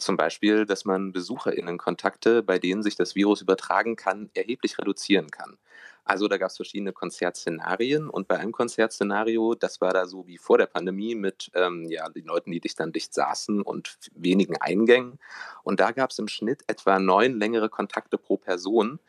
Zum 0.00 0.16
Beispiel, 0.16 0.64
dass 0.64 0.86
man 0.86 1.12
BesucherInnen-Kontakte, 1.12 2.42
bei 2.42 2.58
denen 2.58 2.82
sich 2.82 2.96
das 2.96 3.14
Virus 3.14 3.42
übertragen 3.42 3.96
kann, 3.96 4.30
erheblich 4.32 4.78
reduzieren 4.78 5.30
kann. 5.30 5.58
Also 6.04 6.26
da 6.26 6.38
gab 6.38 6.48
es 6.48 6.56
verschiedene 6.56 6.94
Konzertszenarien 6.94 8.08
und 8.08 8.26
bei 8.26 8.38
einem 8.38 8.52
Konzertszenario, 8.52 9.54
das 9.54 9.82
war 9.82 9.92
da 9.92 10.06
so 10.06 10.26
wie 10.26 10.38
vor 10.38 10.56
der 10.56 10.66
Pandemie 10.66 11.14
mit 11.14 11.50
ähm, 11.54 11.86
ja, 11.90 12.08
den 12.08 12.24
Leuten, 12.24 12.50
die 12.50 12.60
dicht 12.60 12.80
an 12.80 12.92
dicht 12.92 13.12
saßen 13.12 13.60
und 13.60 13.98
wenigen 14.14 14.56
Eingängen. 14.56 15.18
Und 15.64 15.80
da 15.80 15.90
gab 15.92 16.12
es 16.12 16.18
im 16.18 16.28
Schnitt 16.28 16.62
etwa 16.66 16.98
neun 16.98 17.38
längere 17.38 17.68
Kontakte 17.68 18.16
pro 18.16 18.38
Person 18.38 19.00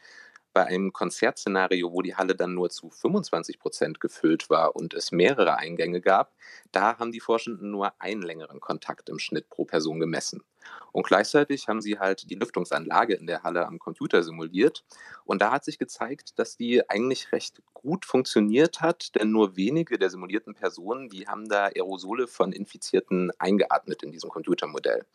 bei 0.53 0.65
einem 0.65 0.91
Konzertszenario, 0.91 1.93
wo 1.93 2.01
die 2.01 2.15
Halle 2.15 2.35
dann 2.35 2.53
nur 2.53 2.69
zu 2.69 2.89
25 2.89 3.59
Prozent 3.59 4.01
gefüllt 4.01 4.49
war 4.49 4.75
und 4.75 4.93
es 4.93 5.13
mehrere 5.13 5.57
Eingänge 5.57 6.01
gab, 6.01 6.35
da 6.73 6.99
haben 6.99 7.13
die 7.13 7.21
Forschenden 7.21 7.71
nur 7.71 7.93
einen 8.01 8.21
längeren 8.21 8.59
Kontakt 8.59 9.07
im 9.07 9.19
Schnitt 9.19 9.49
pro 9.49 9.63
Person 9.63 10.01
gemessen. 10.01 10.43
Und 10.91 11.07
gleichzeitig 11.07 11.67
haben 11.67 11.81
sie 11.81 11.99
halt 11.99 12.29
die 12.29 12.35
Lüftungsanlage 12.35 13.15
in 13.15 13.27
der 13.27 13.43
Halle 13.43 13.65
am 13.65 13.79
Computer 13.79 14.23
simuliert. 14.23 14.83
Und 15.25 15.41
da 15.41 15.51
hat 15.51 15.63
sich 15.63 15.77
gezeigt, 15.77 16.37
dass 16.37 16.57
die 16.57 16.89
eigentlich 16.89 17.31
recht 17.31 17.61
gut 17.73 18.05
funktioniert 18.05 18.81
hat, 18.81 19.15
denn 19.15 19.31
nur 19.31 19.55
wenige 19.55 19.97
der 19.97 20.09
simulierten 20.09 20.53
Personen, 20.53 21.09
die 21.09 21.27
haben 21.27 21.49
da 21.49 21.65
Aerosole 21.65 22.27
von 22.27 22.51
Infizierten 22.51 23.31
eingeatmet 23.39 24.03
in 24.03 24.11
diesem 24.11 24.29
Computermodell. 24.29 25.05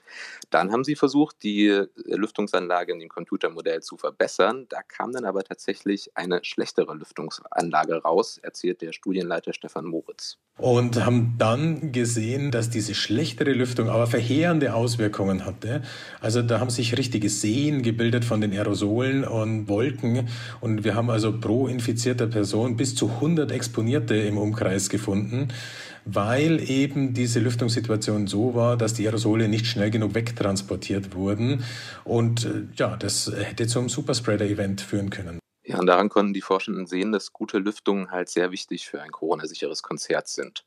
Dann 0.50 0.72
haben 0.72 0.84
sie 0.84 0.96
versucht, 0.96 1.42
die 1.42 1.84
Lüftungsanlage 1.94 2.92
in 2.92 3.00
dem 3.00 3.08
Computermodell 3.08 3.82
zu 3.82 3.96
verbessern. 3.96 4.66
Da 4.68 4.82
kam 4.82 5.12
dann 5.12 5.24
aber 5.24 5.44
tatsächlich 5.44 6.16
eine 6.16 6.42
schlechtere 6.42 6.94
Lüftungsanlage 6.94 8.02
raus, 8.02 8.38
erzählt 8.38 8.82
der 8.82 8.92
Studienleiter 8.92 9.52
Stefan 9.52 9.84
Moritz. 9.84 10.38
Und 10.58 11.04
haben 11.04 11.34
dann 11.36 11.92
gesehen, 11.92 12.50
dass 12.50 12.70
diese 12.70 12.94
schlechtere 12.94 13.52
Lüftung 13.52 13.90
aber 13.90 14.06
verheerende 14.06 14.72
Auswirkungen 14.74 15.44
hatte. 15.44 15.82
Also 16.20 16.40
da 16.40 16.60
haben 16.60 16.70
sich 16.70 16.96
richtige 16.96 17.28
Seen 17.28 17.82
gebildet 17.82 18.24
von 18.24 18.40
den 18.40 18.52
Aerosolen 18.52 19.24
und 19.24 19.68
Wolken. 19.68 20.28
Und 20.62 20.82
wir 20.82 20.94
haben 20.94 21.10
also 21.10 21.38
pro 21.38 21.66
infizierter 21.66 22.26
Person 22.26 22.78
bis 22.78 22.94
zu 22.94 23.10
100 23.10 23.52
Exponierte 23.52 24.14
im 24.16 24.38
Umkreis 24.38 24.88
gefunden 24.88 25.48
weil 26.06 26.70
eben 26.70 27.12
diese 27.12 27.40
Lüftungssituation 27.40 28.28
so 28.28 28.54
war, 28.54 28.76
dass 28.76 28.94
die 28.94 29.06
Aerosole 29.06 29.48
nicht 29.48 29.66
schnell 29.66 29.90
genug 29.90 30.14
wegtransportiert 30.14 31.14
wurden. 31.14 31.64
Und 32.04 32.44
äh, 32.44 32.62
ja, 32.76 32.96
das 32.96 33.30
hätte 33.36 33.66
zum 33.66 33.88
Superspreader-Event 33.88 34.80
führen 34.80 35.10
können. 35.10 35.40
Ja, 35.76 35.80
und 35.80 35.86
daran 35.86 36.08
konnten 36.08 36.32
die 36.32 36.40
Forschenden 36.40 36.86
sehen, 36.86 37.12
dass 37.12 37.34
gute 37.34 37.58
Lüftungen 37.58 38.10
halt 38.10 38.30
sehr 38.30 38.50
wichtig 38.50 38.86
für 38.86 39.02
ein 39.02 39.10
Corona-sicheres 39.12 39.82
Konzert 39.82 40.26
sind. 40.26 40.64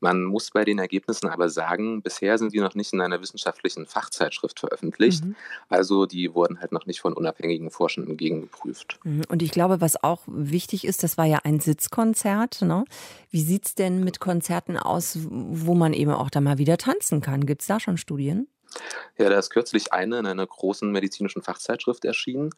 Man 0.00 0.24
muss 0.24 0.50
bei 0.50 0.64
den 0.64 0.78
Ergebnissen 0.78 1.28
aber 1.28 1.48
sagen, 1.48 2.02
bisher 2.02 2.38
sind 2.38 2.52
die 2.52 2.60
noch 2.60 2.74
nicht 2.74 2.92
in 2.92 3.00
einer 3.00 3.20
wissenschaftlichen 3.20 3.86
Fachzeitschrift 3.86 4.60
veröffentlicht. 4.60 5.24
Mhm. 5.24 5.36
Also 5.68 6.06
die 6.06 6.34
wurden 6.34 6.60
halt 6.60 6.72
noch 6.72 6.86
nicht 6.86 7.00
von 7.00 7.12
unabhängigen 7.12 7.70
Forschenden 7.70 8.16
gegengeprüft. 8.16 8.98
Mhm. 9.04 9.22
Und 9.28 9.42
ich 9.42 9.50
glaube, 9.50 9.80
was 9.80 10.02
auch 10.02 10.22
wichtig 10.26 10.84
ist, 10.84 11.02
das 11.02 11.18
war 11.18 11.24
ja 11.24 11.38
ein 11.44 11.60
Sitzkonzert. 11.60 12.62
Ne? 12.62 12.84
Wie 13.30 13.40
sieht 13.40 13.66
es 13.66 13.74
denn 13.74 14.04
mit 14.04 14.20
Konzerten 14.20 14.76
aus, 14.76 15.18
wo 15.20 15.74
man 15.74 15.92
eben 15.92 16.12
auch 16.12 16.30
da 16.30 16.40
mal 16.40 16.58
wieder 16.58 16.78
tanzen 16.78 17.20
kann? 17.20 17.46
Gibt 17.46 17.62
es 17.62 17.66
da 17.66 17.80
schon 17.80 17.96
Studien? 17.96 18.48
Ja, 19.16 19.28
da 19.28 19.38
ist 19.38 19.50
kürzlich 19.50 19.92
eine 19.92 20.18
in 20.18 20.26
einer 20.26 20.46
großen 20.46 20.90
medizinischen 20.90 21.42
Fachzeitschrift 21.42 22.04
erschienen. 22.04 22.50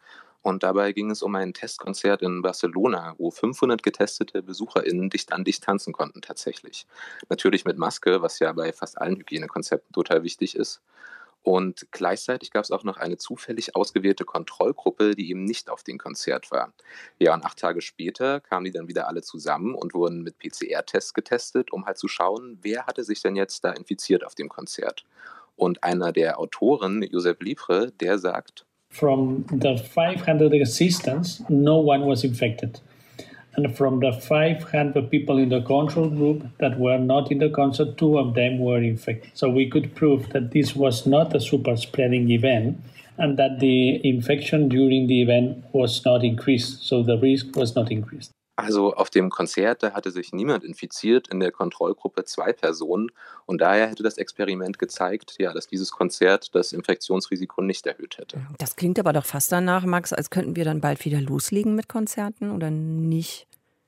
Und 0.43 0.62
dabei 0.62 0.93
ging 0.93 1.11
es 1.11 1.23
um 1.23 1.35
ein 1.35 1.52
Testkonzert 1.52 2.23
in 2.23 2.40
Barcelona, 2.40 3.14
wo 3.19 3.31
500 3.31 3.83
getestete 3.83 4.43
BesucherInnen 4.43 5.11
dicht 5.11 5.33
an 5.33 5.45
dicht 5.45 5.64
tanzen 5.64 5.93
konnten 5.93 6.23
tatsächlich. 6.23 6.87
Natürlich 7.29 7.67
mit 7.67 7.76
Maske, 7.76 8.23
was 8.23 8.38
ja 8.38 8.52
bei 8.52 8.73
fast 8.73 8.99
allen 8.99 9.17
Hygienekonzepten 9.17 9.93
total 9.93 10.23
wichtig 10.23 10.57
ist. 10.57 10.81
Und 11.43 11.87
gleichzeitig 11.90 12.50
gab 12.50 12.64
es 12.64 12.71
auch 12.71 12.85
noch 12.85 12.99
eine 12.99 13.17
zufällig 13.17 13.75
ausgewählte 13.75 14.25
Kontrollgruppe, 14.26 15.14
die 15.14 15.31
eben 15.31 15.45
nicht 15.45 15.71
auf 15.71 15.83
dem 15.83 15.97
Konzert 15.97 16.50
war. 16.50 16.75
Ja, 17.19 17.33
und 17.33 17.45
acht 17.45 17.59
Tage 17.59 17.81
später 17.81 18.40
kamen 18.40 18.64
die 18.67 18.73
dann 18.73 18.88
wieder 18.88 19.09
alle 19.09 19.23
zusammen 19.23 19.75
und 19.75 19.95
wurden 19.95 20.23
mit 20.23 20.38
PCR-Tests 20.38 21.14
getestet, 21.14 21.73
um 21.73 21.87
halt 21.87 21.97
zu 21.97 22.09
schauen, 22.09 22.59
wer 22.61 22.87
hatte 22.87 23.05
sich 23.05 23.23
denn 23.23 23.37
jetzt 23.37 23.64
da 23.64 23.73
infiziert 23.73 24.25
auf 24.25 24.35
dem 24.35 24.50
Konzert. 24.50 25.05
Und 25.61 25.85
einer 25.85 26.11
der 26.11 26.40
Autoren, 26.40 27.02
Josep 27.02 27.43
Libre, 27.43 27.93
der 28.00 28.19
sagt, 28.19 28.64
From 28.88 29.45
the 29.50 29.76
500 29.76 30.55
assistants, 30.62 31.45
no 31.50 31.79
one 31.79 32.07
was 32.07 32.25
infected. 32.25 32.81
And 33.57 33.76
from 33.76 34.00
the 34.00 34.11
500 34.11 35.11
people 35.11 35.37
in 35.38 35.50
the 35.50 35.61
control 35.61 36.09
group 36.09 36.47
that 36.61 36.79
were 36.79 36.99
not 36.99 37.31
in 37.31 37.40
the 37.40 37.50
concert, 37.50 37.99
two 37.99 38.19
of 38.19 38.35
them 38.35 38.59
were 38.59 38.83
infected. 38.83 39.33
So 39.35 39.50
we 39.50 39.69
could 39.69 39.95
prove 39.95 40.31
that 40.31 40.52
this 40.52 40.75
was 40.75 41.07
not 41.07 41.37
a 41.37 41.40
super 41.40 41.76
spreading 41.76 42.31
event 42.31 42.79
and 43.19 43.38
that 43.38 43.61
the 43.61 44.00
infection 44.02 44.71
during 44.71 45.09
the 45.09 45.21
event 45.21 45.67
was 45.75 46.02
not 46.07 46.25
increased. 46.25 46.83
So 46.83 47.02
the 47.02 47.19
risk 47.19 47.55
was 47.55 47.76
not 47.76 47.93
increased. 47.93 48.31
Also 48.62 48.95
auf 48.95 49.11
dem 49.11 49.31
Konzert, 49.31 49.83
da 49.83 49.93
hatte 49.93 50.11
sich 50.11 50.33
niemand 50.33 50.64
infiziert, 50.64 51.29
in 51.29 51.40
der 51.40 51.52
Kontrollgruppe 51.52 52.25
zwei 52.25 52.52
Personen. 52.52 53.11
Und 53.47 53.61
daher 53.61 53.88
hätte 53.88 54.02
das 54.02 54.19
Experiment 54.19 54.79
gezeigt, 54.79 55.37
ja, 55.38 55.52
dass 55.52 55.67
dieses 55.67 55.90
Konzert 55.90 56.55
das 56.55 56.73
Infektionsrisiko 56.73 57.62
nicht 57.62 57.87
erhöht 57.87 58.19
hätte. 58.19 58.40
Das 58.59 58.76
klingt 58.76 58.99
aber 58.99 59.12
doch 59.12 59.25
fast 59.25 59.52
danach, 59.52 59.85
Max, 59.85 60.12
als 60.12 60.31
könnten 60.31 60.57
wir 60.57 60.64
dann 60.64 60.81
bald 60.81 61.05
wieder 61.05 61.21
loslegen 61.21 61.75
mit 61.75 61.88
Konzerten 61.88 62.50
oder 62.50 62.71
nicht? 62.71 63.47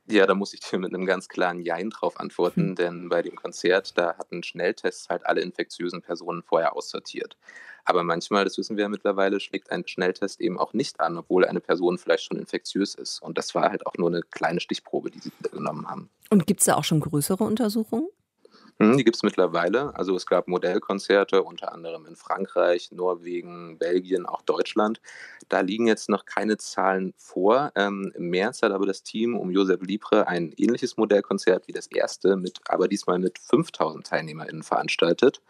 Ja, 0.09 0.26
da 0.26 0.35
muss 0.35 0.52
ich 0.52 0.61
dir 0.61 0.79
mit 0.79 0.93
einem 0.93 1.07
ganz 1.07 1.29
klaren 1.29 1.61
Jein 1.61 1.91
drauf 1.91 2.19
antworten, 2.19 2.71
hm. 2.71 2.75
denn 2.75 3.09
bei 3.09 3.23
dem 3.23 3.37
Konzert, 3.37 3.97
da 3.97 4.17
hatten 4.19 4.43
Schnelltests 4.43 5.09
halt 5.09 5.25
alle 5.25 5.41
infektiösen 5.41 6.02
Personen 6.02 6.43
vorher 6.43 6.75
aussortiert. 6.76 7.37
Aber 7.85 8.03
manchmal, 8.05 8.45
das 8.45 8.59
wissen 8.59 8.77
wir 8.77 8.83
ja 8.83 8.89
mittlerweile, 8.89 9.41
schlägt 9.41 9.71
ein 9.71 9.87
Schnelltest 9.87 10.41
eben 10.41 10.59
auch 10.59 10.73
nicht 10.73 11.01
an, 11.01 11.19
obwohl 11.19 11.45
eine 11.45 11.61
Person 11.61 11.99
vielleicht 11.99 12.25
schon 12.25 12.39
infektiös 12.39 12.95
ist. 12.95 13.21
Und 13.23 13.39
das 13.39 13.55
war 13.55 13.71
halt 13.71 13.87
auch 13.87 13.95
nur 13.97 14.09
eine 14.09 14.23
kleine 14.23 14.61
Stichprobe, 14.61 15.11
die 15.11 15.19
sie 15.19 15.33
genommen 15.51 15.89
haben. 15.89 16.11
Und 16.31 16.47
gibt 16.47 16.61
es 16.61 16.67
da 16.67 16.77
auch 16.77 16.85
schon 16.85 17.01
größere 17.01 17.45
Untersuchungen? 17.45 18.09
Hm, 18.79 18.97
die 18.97 19.05
gibt 19.05 19.17
es 19.17 19.23
mittlerweile. 19.23 19.95
Also 19.95 20.17
es 20.17 20.27
gab 20.27 20.49
Modellkonzerte 20.49 21.43
unter 21.43 21.73
anderem 21.73 22.07
in 22.07 22.17
Frankreich, 22.17 22.91
Norwegen, 22.91 23.79
Belgien, 23.79 24.27
auch 24.27 24.43
Deutschland. 24.43 25.01
Da 25.49 25.61
liegen 25.61 25.87
jetzt 25.87 26.09
noch 26.09 26.25
keine 26.25 26.57
Zahlen 26.57 27.12
vor. 27.17 27.73
Ähm, 27.75 28.12
Im 28.15 28.31
März 28.31 28.62
hat 28.62 28.73
aber 28.73 28.87
das 28.87 29.03
Team 29.03 29.37
um 29.37 29.51
Josep 29.51 29.85
Libre 29.85 30.27
ein 30.27 30.53
ähnliches 30.57 30.97
Modellkonzert 30.97 31.69
wie 31.69 31.73
das 31.73 31.87
erste, 31.89 32.37
mit, 32.37 32.61
aber 32.67 32.89
diesmal 32.89 33.19
mit 33.19 33.39
5000 33.39 34.07
TeilnehmerInnen 34.07 34.62
veranstaltet. 34.62 35.43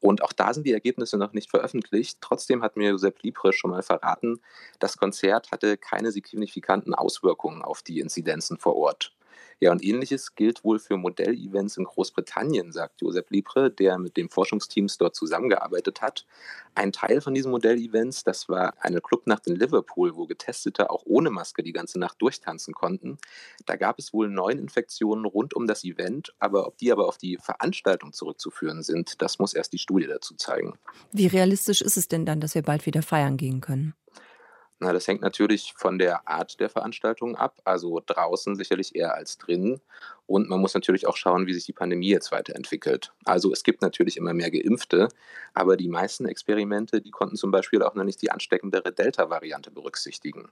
Und 0.00 0.22
auch 0.22 0.32
da 0.32 0.54
sind 0.54 0.66
die 0.66 0.72
Ergebnisse 0.72 1.18
noch 1.18 1.32
nicht 1.32 1.50
veröffentlicht. 1.50 2.18
Trotzdem 2.20 2.62
hat 2.62 2.76
mir 2.76 2.90
Josep 2.90 3.22
Libre 3.22 3.52
schon 3.52 3.70
mal 3.70 3.82
verraten, 3.82 4.40
das 4.78 4.96
Konzert 4.96 5.50
hatte 5.50 5.76
keine 5.76 6.12
signifikanten 6.12 6.94
Auswirkungen 6.94 7.62
auf 7.62 7.82
die 7.82 8.00
Inzidenzen 8.00 8.58
vor 8.58 8.76
Ort. 8.76 9.12
Ja, 9.60 9.72
und 9.72 9.84
ähnliches 9.84 10.34
gilt 10.36 10.62
wohl 10.62 10.78
für 10.78 10.96
Modellevents 10.96 11.76
in 11.76 11.84
Großbritannien, 11.84 12.72
sagt 12.72 13.00
Josep 13.00 13.30
Libre, 13.30 13.70
der 13.70 13.98
mit 13.98 14.16
den 14.16 14.28
Forschungsteams 14.28 14.98
dort 14.98 15.16
zusammengearbeitet 15.16 16.00
hat. 16.00 16.26
Ein 16.74 16.92
Teil 16.92 17.20
von 17.20 17.34
diesen 17.34 17.50
Modellevents, 17.50 18.22
das 18.22 18.48
war 18.48 18.74
eine 18.78 19.00
Clubnacht 19.00 19.48
in 19.48 19.56
Liverpool, 19.56 20.14
wo 20.14 20.26
Getestete 20.26 20.90
auch 20.90 21.02
ohne 21.06 21.30
Maske 21.30 21.64
die 21.64 21.72
ganze 21.72 21.98
Nacht 21.98 22.22
durchtanzen 22.22 22.72
konnten. 22.72 23.18
Da 23.66 23.74
gab 23.76 23.98
es 23.98 24.12
wohl 24.12 24.28
neun 24.28 24.58
Infektionen 24.58 25.24
rund 25.24 25.54
um 25.54 25.66
das 25.66 25.82
Event, 25.82 26.34
aber 26.38 26.66
ob 26.66 26.78
die 26.78 26.92
aber 26.92 27.08
auf 27.08 27.18
die 27.18 27.36
Veranstaltung 27.38 28.12
zurückzuführen 28.12 28.82
sind, 28.82 29.20
das 29.20 29.40
muss 29.40 29.54
erst 29.54 29.72
die 29.72 29.78
Studie 29.78 30.06
dazu 30.06 30.36
zeigen. 30.36 30.78
Wie 31.12 31.26
realistisch 31.26 31.82
ist 31.82 31.96
es 31.96 32.06
denn 32.06 32.26
dann, 32.26 32.40
dass 32.40 32.54
wir 32.54 32.62
bald 32.62 32.86
wieder 32.86 33.02
feiern 33.02 33.36
gehen 33.36 33.60
können? 33.60 33.94
Na, 34.80 34.92
das 34.92 35.08
hängt 35.08 35.22
natürlich 35.22 35.74
von 35.76 35.98
der 35.98 36.28
Art 36.28 36.60
der 36.60 36.70
Veranstaltung 36.70 37.34
ab, 37.36 37.60
also 37.64 38.00
draußen 38.06 38.54
sicherlich 38.54 38.94
eher 38.94 39.14
als 39.14 39.36
drinnen. 39.36 39.80
Und 40.28 40.50
man 40.50 40.60
muss 40.60 40.74
natürlich 40.74 41.06
auch 41.06 41.16
schauen, 41.16 41.46
wie 41.46 41.54
sich 41.54 41.64
die 41.64 41.72
Pandemie 41.72 42.10
jetzt 42.10 42.32
weiterentwickelt. 42.32 43.14
Also 43.24 43.50
es 43.50 43.62
gibt 43.62 43.80
natürlich 43.80 44.18
immer 44.18 44.34
mehr 44.34 44.50
Geimpfte, 44.50 45.08
aber 45.54 45.78
die 45.78 45.88
meisten 45.88 46.26
Experimente, 46.26 47.00
die 47.00 47.10
konnten 47.10 47.36
zum 47.36 47.50
Beispiel 47.50 47.82
auch 47.82 47.94
noch 47.94 48.04
nicht 48.04 48.20
die 48.20 48.30
ansteckendere 48.30 48.92
Delta-Variante 48.92 49.70
berücksichtigen. 49.70 50.50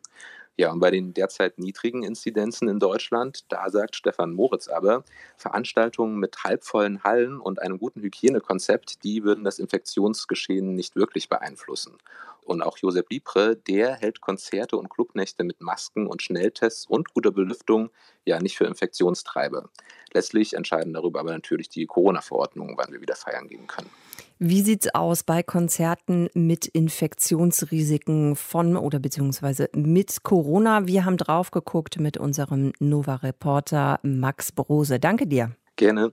Ja, 0.56 0.72
und 0.72 0.80
bei 0.80 0.90
den 0.90 1.12
derzeit 1.12 1.58
niedrigen 1.58 2.04
Inzidenzen 2.04 2.68
in 2.68 2.80
Deutschland, 2.80 3.44
da 3.52 3.68
sagt 3.68 3.96
Stefan 3.96 4.32
Moritz 4.32 4.68
aber, 4.68 5.04
Veranstaltungen 5.36 6.18
mit 6.18 6.42
halbvollen 6.42 7.04
Hallen 7.04 7.38
und 7.38 7.60
einem 7.60 7.78
guten 7.78 8.00
Hygienekonzept, 8.00 9.04
die 9.04 9.24
würden 9.24 9.44
das 9.44 9.58
Infektionsgeschehen 9.58 10.74
nicht 10.74 10.96
wirklich 10.96 11.28
beeinflussen. 11.28 11.98
Und 12.46 12.62
auch 12.62 12.78
Josep 12.78 13.10
Libre, 13.10 13.56
der 13.56 13.96
hält 13.96 14.20
Konzerte 14.20 14.76
und 14.76 14.88
Clubnächte 14.88 15.44
mit 15.44 15.60
Masken 15.60 16.06
und 16.06 16.22
Schnelltests 16.22 16.86
und 16.86 17.12
guter 17.12 17.32
Belüftung 17.32 17.90
ja 18.26 18.40
nicht 18.40 18.56
für 18.56 18.64
Infektionstreiber. 18.64 19.68
Letztlich 20.12 20.54
entscheiden 20.54 20.92
darüber 20.92 21.20
aber 21.20 21.32
natürlich 21.32 21.68
die 21.68 21.86
Corona-Verordnungen, 21.86 22.76
wann 22.76 22.92
wir 22.92 23.00
wieder 23.00 23.16
feiern 23.16 23.48
gehen 23.48 23.66
können. 23.66 23.90
Wie 24.38 24.62
sieht 24.62 24.84
es 24.84 24.94
aus 24.94 25.22
bei 25.22 25.42
Konzerten 25.42 26.28
mit 26.34 26.66
Infektionsrisiken 26.66 28.36
von 28.36 28.76
oder 28.76 28.98
beziehungsweise 28.98 29.70
mit 29.74 30.22
Corona? 30.22 30.86
Wir 30.86 31.04
haben 31.04 31.16
drauf 31.16 31.50
geguckt 31.50 31.98
mit 31.98 32.18
unserem 32.18 32.72
Nova-Reporter 32.78 34.00
Max 34.02 34.52
Brose. 34.52 35.00
Danke 35.00 35.26
dir. 35.26 35.52
Gerne. 35.76 36.12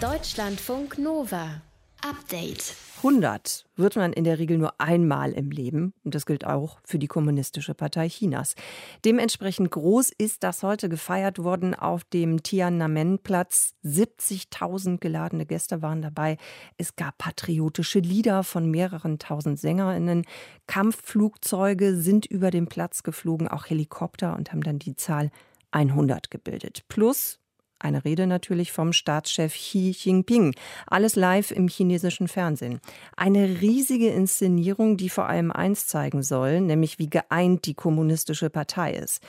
Deutschlandfunk 0.00 0.98
Nova. 0.98 1.62
Update. 2.04 2.76
100 2.98 3.64
wird 3.76 3.96
man 3.96 4.12
in 4.12 4.24
der 4.24 4.38
Regel 4.38 4.58
nur 4.58 4.78
einmal 4.78 5.32
im 5.32 5.50
Leben. 5.50 5.94
Und 6.04 6.14
das 6.14 6.26
gilt 6.26 6.46
auch 6.46 6.78
für 6.84 6.98
die 6.98 7.06
Kommunistische 7.06 7.72
Partei 7.74 8.08
Chinas. 8.08 8.54
Dementsprechend 9.06 9.70
groß 9.70 10.10
ist 10.10 10.42
das 10.42 10.62
heute 10.62 10.90
gefeiert 10.90 11.38
worden 11.38 11.74
auf 11.74 12.04
dem 12.04 12.42
Tiananmen-Platz. 12.42 13.74
70.000 13.84 14.98
geladene 14.98 15.46
Gäste 15.46 15.80
waren 15.80 16.02
dabei. 16.02 16.36
Es 16.76 16.94
gab 16.94 17.16
patriotische 17.16 18.00
Lieder 18.00 18.44
von 18.44 18.70
mehreren 18.70 19.18
tausend 19.18 19.58
SängerInnen. 19.58 20.26
Kampfflugzeuge 20.66 21.96
sind 21.96 22.26
über 22.26 22.50
den 22.50 22.68
Platz 22.68 23.02
geflogen, 23.02 23.48
auch 23.48 23.66
Helikopter 23.66 24.36
und 24.36 24.52
haben 24.52 24.62
dann 24.62 24.78
die 24.78 24.96
Zahl 24.96 25.30
100 25.70 26.30
gebildet. 26.30 26.84
Plus 26.88 27.40
eine 27.84 28.04
Rede 28.04 28.26
natürlich 28.26 28.72
vom 28.72 28.92
Staatschef 28.92 29.54
Xi 29.54 29.94
Jinping. 29.96 30.54
Alles 30.86 31.16
live 31.16 31.50
im 31.50 31.68
chinesischen 31.68 32.28
Fernsehen. 32.28 32.80
Eine 33.16 33.60
riesige 33.60 34.08
Inszenierung, 34.08 34.96
die 34.96 35.10
vor 35.10 35.26
allem 35.26 35.52
eins 35.52 35.86
zeigen 35.86 36.22
soll, 36.22 36.60
nämlich 36.60 36.98
wie 36.98 37.10
geeint 37.10 37.66
die 37.66 37.74
kommunistische 37.74 38.50
Partei 38.50 38.94
ist. 38.94 39.22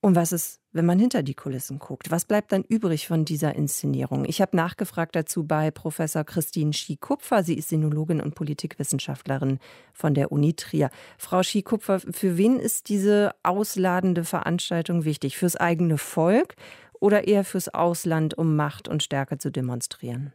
Und 0.00 0.14
was 0.14 0.30
ist, 0.30 0.60
wenn 0.70 0.86
man 0.86 1.00
hinter 1.00 1.24
die 1.24 1.34
Kulissen 1.34 1.80
guckt? 1.80 2.12
Was 2.12 2.24
bleibt 2.24 2.52
dann 2.52 2.62
übrig 2.62 3.08
von 3.08 3.24
dieser 3.24 3.56
Inszenierung? 3.56 4.24
Ich 4.26 4.40
habe 4.40 4.56
nachgefragt 4.56 5.16
dazu 5.16 5.42
bei 5.42 5.72
Professor 5.72 6.22
Christine 6.22 6.72
Schie-Kupfer. 6.72 7.42
Sie 7.42 7.54
ist 7.54 7.68
Sinologin 7.68 8.20
und 8.20 8.36
Politikwissenschaftlerin 8.36 9.58
von 9.92 10.14
der 10.14 10.30
Uni 10.30 10.54
Trier. 10.54 10.90
Frau 11.16 11.42
Schie-Kupfer, 11.42 11.98
für 11.98 12.36
wen 12.36 12.60
ist 12.60 12.88
diese 12.90 13.32
ausladende 13.42 14.22
Veranstaltung 14.22 15.04
wichtig? 15.04 15.36
Fürs 15.36 15.56
eigene 15.56 15.98
Volk 15.98 16.54
oder 17.00 17.26
eher 17.26 17.44
fürs 17.44 17.68
Ausland, 17.72 18.36
um 18.36 18.56
Macht 18.56 18.88
und 18.88 19.02
Stärke 19.02 19.38
zu 19.38 19.50
demonstrieren? 19.50 20.32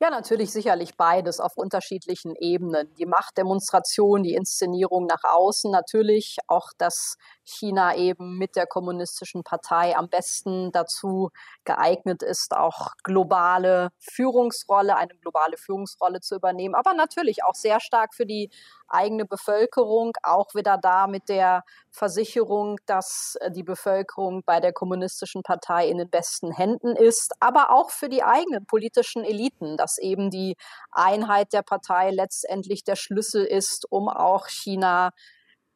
Ja, 0.00 0.10
natürlich 0.10 0.50
sicherlich 0.50 0.96
beides 0.96 1.40
auf 1.40 1.56
unterschiedlichen 1.56 2.34
Ebenen. 2.36 2.92
Die 2.98 3.06
Machtdemonstration, 3.06 4.22
die 4.22 4.34
Inszenierung 4.34 5.06
nach 5.06 5.22
außen, 5.24 5.70
natürlich 5.70 6.38
auch 6.48 6.70
das 6.78 7.16
China 7.44 7.96
eben 7.96 8.38
mit 8.38 8.56
der 8.56 8.66
kommunistischen 8.66 9.44
Partei 9.44 9.96
am 9.96 10.08
besten 10.08 10.72
dazu 10.72 11.30
geeignet 11.64 12.22
ist, 12.22 12.54
auch 12.54 12.92
globale 13.02 13.90
Führungsrolle, 13.98 14.96
eine 14.96 15.14
globale 15.20 15.56
Führungsrolle 15.56 16.20
zu 16.20 16.36
übernehmen, 16.36 16.74
aber 16.74 16.94
natürlich 16.94 17.44
auch 17.44 17.54
sehr 17.54 17.80
stark 17.80 18.14
für 18.14 18.26
die 18.26 18.50
eigene 18.88 19.24
Bevölkerung, 19.24 20.12
auch 20.22 20.54
wieder 20.54 20.78
da 20.78 21.06
mit 21.06 21.28
der 21.28 21.64
Versicherung, 21.90 22.78
dass 22.86 23.36
äh, 23.40 23.50
die 23.50 23.62
Bevölkerung 23.62 24.42
bei 24.44 24.60
der 24.60 24.72
kommunistischen 24.72 25.42
Partei 25.42 25.88
in 25.88 25.98
den 25.98 26.10
besten 26.10 26.52
Händen 26.52 26.94
ist, 26.96 27.32
aber 27.40 27.70
auch 27.70 27.90
für 27.90 28.08
die 28.08 28.22
eigenen 28.22 28.66
politischen 28.66 29.24
Eliten, 29.24 29.76
dass 29.76 29.98
eben 29.98 30.30
die 30.30 30.56
Einheit 30.90 31.52
der 31.52 31.62
Partei 31.62 32.10
letztendlich 32.10 32.84
der 32.84 32.96
Schlüssel 32.96 33.44
ist, 33.44 33.90
um 33.90 34.08
auch 34.08 34.46
China 34.48 35.12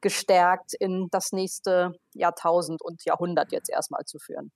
gestärkt 0.07 0.73
in 0.75 1.09
das 1.11 1.33
nächste 1.33 1.92
Jahrtausend 2.14 2.81
und 2.81 3.05
Jahrhundert 3.05 3.51
jetzt 3.51 3.69
erstmal 3.69 4.05
zu 4.05 4.21
führen. 4.21 4.53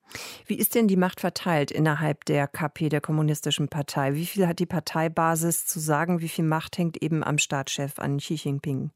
Wie 0.47 0.55
ist 0.55 0.77
denn 0.77 0.87
die 0.87 0.97
Macht 0.97 1.19
verteilt 1.19 1.73
innerhalb 1.73 2.25
der 2.27 2.47
KP, 2.47 2.89
der 2.89 3.01
Kommunistischen 3.01 3.67
Partei? 3.67 4.15
Wie 4.15 4.27
viel 4.27 4.47
hat 4.47 4.61
die 4.61 4.67
Parteibasis 4.67 5.67
zu 5.67 5.81
sagen? 5.81 6.21
Wie 6.21 6.29
viel 6.29 6.45
Macht 6.45 6.79
hängt 6.79 7.03
eben 7.03 7.25
am 7.25 7.39
Staatschef, 7.39 7.99
an 7.99 8.19
Xi 8.19 8.35
Jinping? 8.35 8.93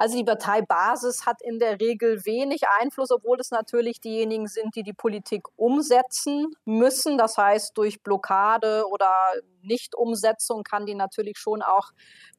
Also 0.00 0.16
die 0.16 0.24
Parteibasis 0.24 1.26
hat 1.26 1.42
in 1.42 1.58
der 1.58 1.78
Regel 1.78 2.24
wenig 2.24 2.62
Einfluss, 2.80 3.10
obwohl 3.10 3.38
es 3.38 3.50
natürlich 3.50 4.00
diejenigen 4.00 4.46
sind, 4.46 4.74
die 4.74 4.82
die 4.82 4.94
Politik 4.94 5.42
umsetzen 5.56 6.46
müssen. 6.64 7.18
Das 7.18 7.36
heißt, 7.36 7.76
durch 7.76 8.02
Blockade 8.02 8.86
oder 8.90 9.10
Nichtumsetzung 9.60 10.62
kann 10.62 10.86
die 10.86 10.94
natürlich 10.94 11.36
schon 11.36 11.60
auch 11.60 11.90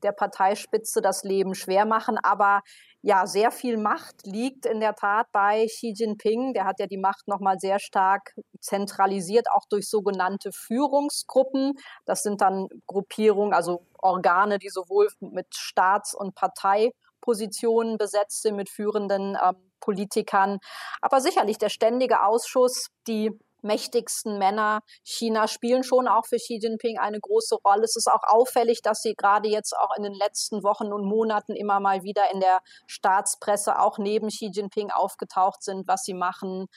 der 0.01 0.11
Parteispitze 0.11 1.03
das 1.03 1.23
Leben 1.23 1.53
schwer 1.53 1.85
machen. 1.85 2.17
Aber 2.17 2.61
ja, 3.03 3.27
sehr 3.27 3.51
viel 3.51 3.77
Macht 3.77 4.25
liegt 4.25 4.65
in 4.65 4.79
der 4.79 4.95
Tat 4.95 5.27
bei 5.31 5.67
Xi 5.67 5.93
Jinping. 5.95 6.55
Der 6.55 6.65
hat 6.65 6.79
ja 6.79 6.87
die 6.87 6.97
Macht 6.97 7.27
nochmal 7.27 7.59
sehr 7.59 7.77
stark 7.77 8.33
zentralisiert, 8.59 9.45
auch 9.51 9.65
durch 9.69 9.87
sogenannte 9.87 10.51
Führungsgruppen. 10.51 11.73
Das 12.05 12.23
sind 12.23 12.41
dann 12.41 12.69
Gruppierungen, 12.87 13.53
also 13.53 13.85
Organe, 13.99 14.57
die 14.57 14.69
sowohl 14.69 15.09
mit 15.19 15.53
Staats- 15.53 16.15
und 16.15 16.33
Partei 16.33 16.91
Positionen 17.21 17.97
besetzt 17.97 18.41
sind 18.41 18.55
mit 18.55 18.69
führenden 18.69 19.37
ähm, 19.41 19.55
Politikern. 19.79 20.59
Aber 21.01 21.21
sicherlich 21.21 21.57
der 21.57 21.69
ständige 21.69 22.23
Ausschuss, 22.23 22.87
die 23.07 23.31
mächtigsten 23.63 24.37
Männer 24.37 24.81
China 25.03 25.47
spielen 25.47 25.83
schon 25.83 26.07
auch 26.07 26.25
für 26.25 26.37
Xi 26.37 26.59
Jinping 26.61 26.97
eine 26.97 27.19
große 27.19 27.57
Rolle. 27.63 27.83
Es 27.83 27.95
ist 27.95 28.07
auch 28.07 28.23
auffällig, 28.23 28.81
dass 28.81 29.01
sie 29.01 29.13
gerade 29.15 29.49
jetzt 29.49 29.77
auch 29.77 29.95
in 29.95 30.03
den 30.03 30.13
letzten 30.13 30.63
Wochen 30.63 30.91
und 30.91 31.05
Monaten 31.05 31.55
immer 31.55 31.79
mal 31.79 32.03
wieder 32.03 32.31
in 32.33 32.39
der 32.39 32.61
Staatspresse 32.87 33.79
auch 33.79 33.97
neben 33.97 34.29
Xi 34.29 34.49
Jinping 34.53 34.89
aufgetaucht 34.91 35.63
sind, 35.63 35.87
was 35.87 36.03
sie 36.03 36.13
machen, 36.13 36.67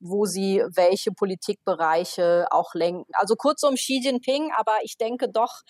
wo 0.00 0.26
sie 0.26 0.62
welche 0.74 1.12
Politikbereiche 1.12 2.46
auch 2.50 2.74
lenken. 2.74 3.10
Also 3.14 3.36
kurzum 3.36 3.74
Xi 3.76 4.00
Jinping, 4.02 4.52
aber 4.56 4.76
ich 4.82 4.96
denke 4.98 5.30
doch 5.30 5.62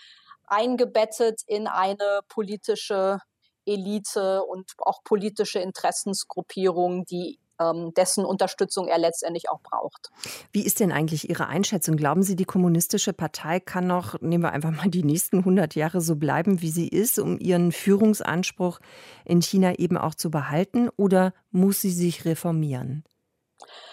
eingebettet 0.46 1.42
in 1.46 1.66
eine 1.66 2.20
politische 2.28 3.18
Elite 3.66 4.42
und 4.42 4.72
auch 4.78 5.02
politische 5.04 5.58
Interessensgruppierungen, 5.58 7.04
die 7.04 7.38
ähm, 7.60 7.92
dessen 7.94 8.24
Unterstützung 8.24 8.88
er 8.88 8.98
letztendlich 8.98 9.48
auch 9.48 9.60
braucht. 9.60 10.10
Wie 10.52 10.64
ist 10.64 10.80
denn 10.80 10.92
eigentlich 10.92 11.28
Ihre 11.28 11.46
Einschätzung? 11.46 11.96
Glauben 11.96 12.22
Sie, 12.22 12.36
die 12.36 12.44
Kommunistische 12.44 13.12
Partei 13.12 13.60
kann 13.60 13.86
noch, 13.86 14.20
nehmen 14.20 14.44
wir 14.44 14.52
einfach 14.52 14.70
mal 14.70 14.88
die 14.88 15.04
nächsten 15.04 15.38
100 15.38 15.74
Jahre 15.74 16.00
so 16.00 16.16
bleiben, 16.16 16.60
wie 16.62 16.70
sie 16.70 16.88
ist, 16.88 17.18
um 17.18 17.38
ihren 17.38 17.72
Führungsanspruch 17.72 18.80
in 19.24 19.42
China 19.42 19.74
eben 19.78 19.96
auch 19.96 20.14
zu 20.14 20.30
behalten? 20.30 20.88
Oder 20.96 21.32
muss 21.50 21.80
sie 21.80 21.92
sich 21.92 22.24
reformieren? 22.24 23.04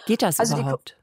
Geht 0.05 0.21
das 0.21 0.39
also 0.39 0.57
überhaupt? 0.57 0.97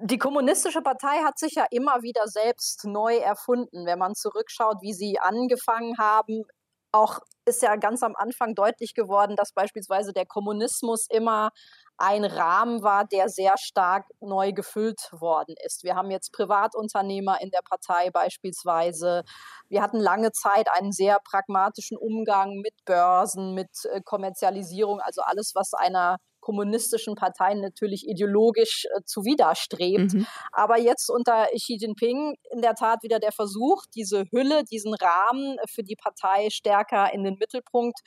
Die, 0.00 0.06
die 0.06 0.18
Kommunistische 0.18 0.82
Partei 0.82 1.22
hat 1.24 1.38
sich 1.38 1.54
ja 1.54 1.66
immer 1.70 2.02
wieder 2.02 2.26
selbst 2.26 2.84
neu 2.84 3.16
erfunden. 3.16 3.86
Wenn 3.86 3.98
man 3.98 4.14
zurückschaut, 4.14 4.80
wie 4.80 4.94
sie 4.94 5.18
angefangen 5.20 5.98
haben, 5.98 6.44
auch 6.92 7.20
ist 7.46 7.62
ja 7.62 7.76
ganz 7.76 8.02
am 8.02 8.16
Anfang 8.16 8.54
deutlich 8.54 8.94
geworden, 8.94 9.36
dass 9.36 9.52
beispielsweise 9.52 10.12
der 10.12 10.26
Kommunismus 10.26 11.06
immer 11.08 11.50
ein 11.96 12.24
Rahmen 12.24 12.82
war, 12.82 13.04
der 13.06 13.28
sehr 13.28 13.54
stark 13.56 14.06
neu 14.20 14.52
gefüllt 14.52 15.00
worden 15.12 15.54
ist. 15.64 15.84
Wir 15.84 15.94
haben 15.94 16.10
jetzt 16.10 16.32
Privatunternehmer 16.32 17.40
in 17.40 17.50
der 17.50 17.62
Partei 17.64 18.10
beispielsweise. 18.10 19.22
Wir 19.68 19.80
hatten 19.80 19.98
lange 19.98 20.32
Zeit 20.32 20.68
einen 20.70 20.92
sehr 20.92 21.18
pragmatischen 21.24 21.96
Umgang 21.96 22.56
mit 22.60 22.74
Börsen, 22.84 23.54
mit 23.54 23.70
äh, 23.84 24.00
Kommerzialisierung, 24.02 25.00
also 25.00 25.22
alles, 25.22 25.52
was 25.54 25.72
einer 25.72 26.18
kommunistischen 26.46 27.16
Parteien 27.16 27.60
natürlich 27.60 28.06
ideologisch 28.06 28.84
äh, 28.84 29.02
zuwiderstrebt. 29.04 30.14
Mhm. 30.14 30.26
Aber 30.52 30.78
jetzt 30.78 31.10
unter 31.10 31.46
Xi 31.46 31.76
Jinping 31.80 32.36
in 32.52 32.62
der 32.62 32.74
Tat 32.74 33.02
wieder 33.02 33.18
der 33.18 33.32
Versuch, 33.32 33.82
diese 33.96 34.26
Hülle, 34.30 34.62
diesen 34.62 34.94
Rahmen 34.94 35.56
für 35.68 35.82
die 35.82 35.96
Partei 35.96 36.48
stärker 36.50 37.12
in 37.12 37.24
den 37.24 37.34
Mittelpunkt 37.34 37.98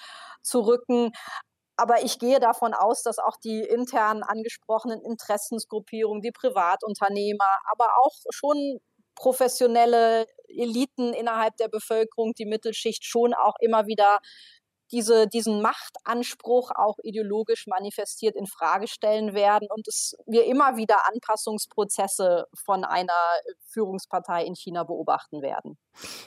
zu 0.42 0.62
rücken. 0.62 1.12
Aber 1.76 2.02
ich 2.04 2.18
gehe 2.18 2.40
davon 2.40 2.74
aus, 2.74 3.04
dass 3.04 3.20
auch 3.20 3.36
die 3.44 3.60
intern 3.60 4.24
angesprochenen 4.24 5.02
Interessensgruppierungen, 5.02 6.22
die 6.22 6.32
Privatunternehmer, 6.32 7.58
aber 7.72 7.88
auch 8.02 8.16
schon 8.32 8.80
professionelle 9.16 10.28
Eliten 10.48 11.14
innerhalb 11.14 11.58
der 11.58 11.68
Bevölkerung, 11.68 12.34
die 12.36 12.46
Mittelschicht 12.46 13.04
schon 13.04 13.34
auch 13.34 13.56
immer 13.60 13.86
wieder 13.86 14.20
diese, 14.92 15.28
diesen 15.28 15.62
Machtanspruch 15.62 16.72
auch 16.76 16.98
ideologisch 17.04 17.68
manifestiert 17.68 18.36
in 18.36 18.48
Frage 18.48 18.88
stellen 18.88 19.34
werden 19.34 19.68
und 19.74 19.88
es 19.88 20.16
wir 20.26 20.46
immer 20.46 20.78
wieder 20.78 21.08
Anpassungsprozesse 21.08 22.46
von 22.66 22.84
einer 22.84 23.14
Führungspartei 23.68 24.46
in 24.46 24.56
China 24.56 24.84
beobachten 24.84 25.42
werden. 25.42 25.78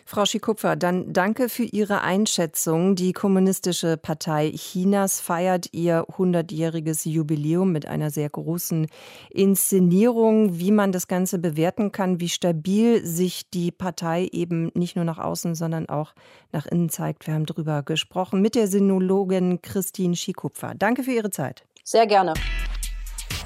Frau 0.05 0.25
Schikupfer, 0.25 0.77
dann 0.77 1.13
danke 1.13 1.49
für 1.49 1.65
Ihre 1.65 2.03
Einschätzung. 2.03 2.95
Die 2.97 3.13
Kommunistische 3.13 3.97
Partei 3.97 4.51
Chinas 4.51 5.21
feiert 5.21 5.69
ihr 5.73 6.05
100-jähriges 6.05 7.09
Jubiläum 7.09 7.73
mit 7.73 7.87
einer 7.87 8.11
sehr 8.11 8.29
großen 8.29 8.89
Inszenierung. 9.31 10.59
Wie 10.59 10.71
man 10.71 10.93
das 10.93 11.09
Ganze 11.09 11.39
bewerten 11.39 11.93
kann, 11.93 12.21
wie 12.21 12.29
stabil 12.29 13.05
sich 13.07 13.49
die 13.51 13.71
Partei 13.71 14.29
eben 14.33 14.71
nicht 14.75 14.97
nur 14.97 15.05
nach 15.05 15.19
außen, 15.19 15.55
sondern 15.55 15.89
auch 15.89 16.15
nach 16.53 16.67
innen 16.67 16.91
zeigt. 16.91 17.27
Wir 17.27 17.35
haben 17.35 17.47
darüber 17.47 17.83
gesprochen 17.83 18.43
mit 18.43 18.55
der 18.55 18.69
Sinologin 18.69 19.63
Christine 19.63 20.17
Schikupfer. 20.17 20.75
Danke 20.77 21.03
für 21.03 21.13
Ihre 21.13 21.31
Zeit. 21.31 21.65
Sehr 21.85 22.07
gerne. 22.07 22.35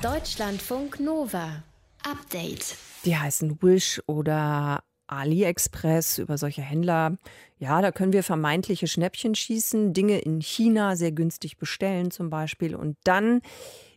Deutschlandfunk 0.02 1.00
Nova. 1.00 1.62
Update. 2.04 2.76
Die 3.04 3.16
heißen 3.16 3.58
Wish 3.62 4.02
oder 4.06 4.82
AliExpress, 5.08 6.18
über 6.18 6.38
solche 6.38 6.62
Händler. 6.62 7.16
Ja, 7.58 7.80
da 7.80 7.92
können 7.92 8.12
wir 8.12 8.22
vermeintliche 8.22 8.86
Schnäppchen 8.86 9.34
schießen, 9.34 9.92
Dinge 9.92 10.18
in 10.18 10.40
China 10.40 10.96
sehr 10.96 11.12
günstig 11.12 11.56
bestellen 11.56 12.10
zum 12.10 12.30
Beispiel. 12.30 12.74
Und 12.74 12.96
dann, 13.04 13.40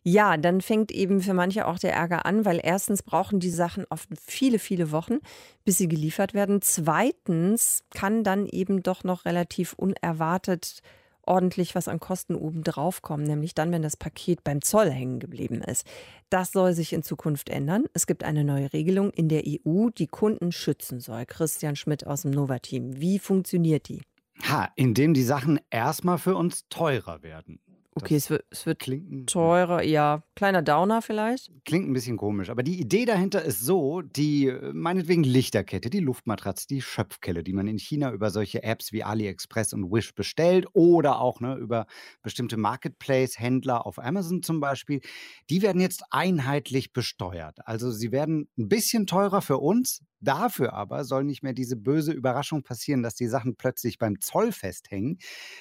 ja, 0.03 0.37
dann 0.37 0.61
fängt 0.61 0.91
eben 0.91 1.21
für 1.21 1.33
manche 1.33 1.67
auch 1.67 1.79
der 1.79 1.93
Ärger 1.93 2.25
an, 2.25 2.45
weil 2.45 2.59
erstens 2.63 3.03
brauchen 3.03 3.39
die 3.39 3.49
Sachen 3.49 3.85
oft 3.89 4.09
viele, 4.19 4.59
viele 4.59 4.91
Wochen, 4.91 5.17
bis 5.65 5.77
sie 5.77 5.87
geliefert 5.87 6.33
werden. 6.33 6.61
Zweitens 6.61 7.83
kann 7.93 8.23
dann 8.23 8.45
eben 8.45 8.83
doch 8.83 9.03
noch 9.03 9.25
relativ 9.25 9.73
unerwartet 9.73 10.81
ordentlich 11.29 11.75
was 11.75 11.87
an 11.87 11.99
Kosten 11.99 12.35
oben 12.35 12.63
drauf 12.63 13.01
kommen, 13.01 13.23
nämlich 13.23 13.53
dann, 13.53 13.71
wenn 13.71 13.81
das 13.81 13.95
Paket 13.95 14.43
beim 14.43 14.61
Zoll 14.61 14.89
hängen 14.89 15.19
geblieben 15.19 15.61
ist. 15.61 15.85
Das 16.29 16.51
soll 16.51 16.73
sich 16.73 16.91
in 16.91 17.03
Zukunft 17.03 17.49
ändern. 17.49 17.85
Es 17.93 18.07
gibt 18.07 18.23
eine 18.23 18.43
neue 18.43 18.73
Regelung 18.73 19.11
in 19.11 19.29
der 19.29 19.43
EU, 19.45 19.89
die 19.89 20.07
Kunden 20.07 20.51
schützen 20.51 20.99
soll. 20.99 21.25
Christian 21.25 21.75
Schmidt 21.75 22.05
aus 22.05 22.23
dem 22.23 22.31
Nova-Team. 22.31 22.99
Wie 22.99 23.19
funktioniert 23.19 23.87
die? 23.87 24.01
Ha, 24.47 24.69
indem 24.75 25.13
die 25.13 25.23
Sachen 25.23 25.59
erstmal 25.69 26.17
für 26.17 26.35
uns 26.35 26.67
teurer 26.69 27.23
werden. 27.23 27.59
Okay, 28.01 28.15
es 28.15 28.29
wird, 28.29 28.45
es 28.49 28.65
wird 28.65 28.89
teurer, 29.25 29.83
ja. 29.83 30.23
Kleiner 30.35 30.61
Downer 30.61 31.01
vielleicht? 31.01 31.51
Klingt 31.65 31.89
ein 31.89 31.93
bisschen 31.93 32.15
komisch, 32.15 32.49
aber 32.49 32.63
die 32.63 32.79
Idee 32.79 33.03
dahinter 33.03 33.41
ist 33.43 33.59
so, 33.59 34.01
die 34.01 34.47
äh, 34.47 34.71
meinetwegen 34.73 35.23
Lichterkette, 35.23 35.89
die 35.89 35.99
Luftmatratze, 35.99 36.65
die 36.67 36.81
Schöpfkelle, 36.81 37.43
die 37.43 37.51
man 37.51 37.67
in 37.67 37.77
China 37.77 38.13
über 38.13 38.29
solche 38.29 38.63
Apps 38.63 38.93
wie 38.93 39.03
AliExpress 39.03 39.73
und 39.73 39.91
Wish 39.91 40.15
bestellt 40.15 40.65
oder 40.73 41.19
auch 41.19 41.41
ne, 41.41 41.55
über 41.55 41.87
bestimmte 42.21 42.55
Marketplace-Händler 42.55 43.85
auf 43.85 43.99
Amazon 43.99 44.43
zum 44.43 44.61
Beispiel, 44.61 45.01
die 45.49 45.61
werden 45.61 45.81
jetzt 45.81 46.03
einheitlich 46.09 46.93
besteuert. 46.93 47.59
Also 47.65 47.91
sie 47.91 48.13
werden 48.13 48.47
ein 48.57 48.69
bisschen 48.69 49.07
teurer 49.07 49.41
für 49.41 49.57
uns, 49.57 50.01
Dafür 50.21 50.73
aber 50.73 51.05
soll 51.05 51.23
nicht 51.23 51.43
mehr 51.43 51.53
diese 51.53 51.77
böse 51.77 52.11
Überraschung 52.11 52.61
passieren, 52.63 53.03
dass 53.03 53.15
die 53.15 53.27
Sachen 53.27 53.55
plötzlich 53.55 53.97
beim 53.97 54.19
Zoll 54.19 54.51
festhängen. 54.51 55.17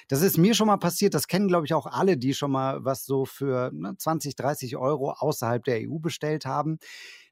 Das 0.09 0.21
ist 0.21 0.37
mir 0.37 0.53
schon 0.53 0.67
mal 0.67 0.77
passiert. 0.77 1.13
Das 1.13 1.27
kennen, 1.27 1.47
glaube 1.47 1.65
ich, 1.65 1.73
auch 1.73 1.85
alle, 1.85 2.17
die 2.17 2.28
schon 2.33 2.51
mal 2.51 2.83
was 2.83 3.05
so 3.05 3.25
für 3.25 3.71
ne, 3.73 3.95
20, 3.97 4.35
30 4.35 4.77
Euro 4.77 5.11
außerhalb 5.11 5.63
der 5.63 5.79
EU 5.81 5.99
bestellt 5.99 6.45
haben. 6.45 6.79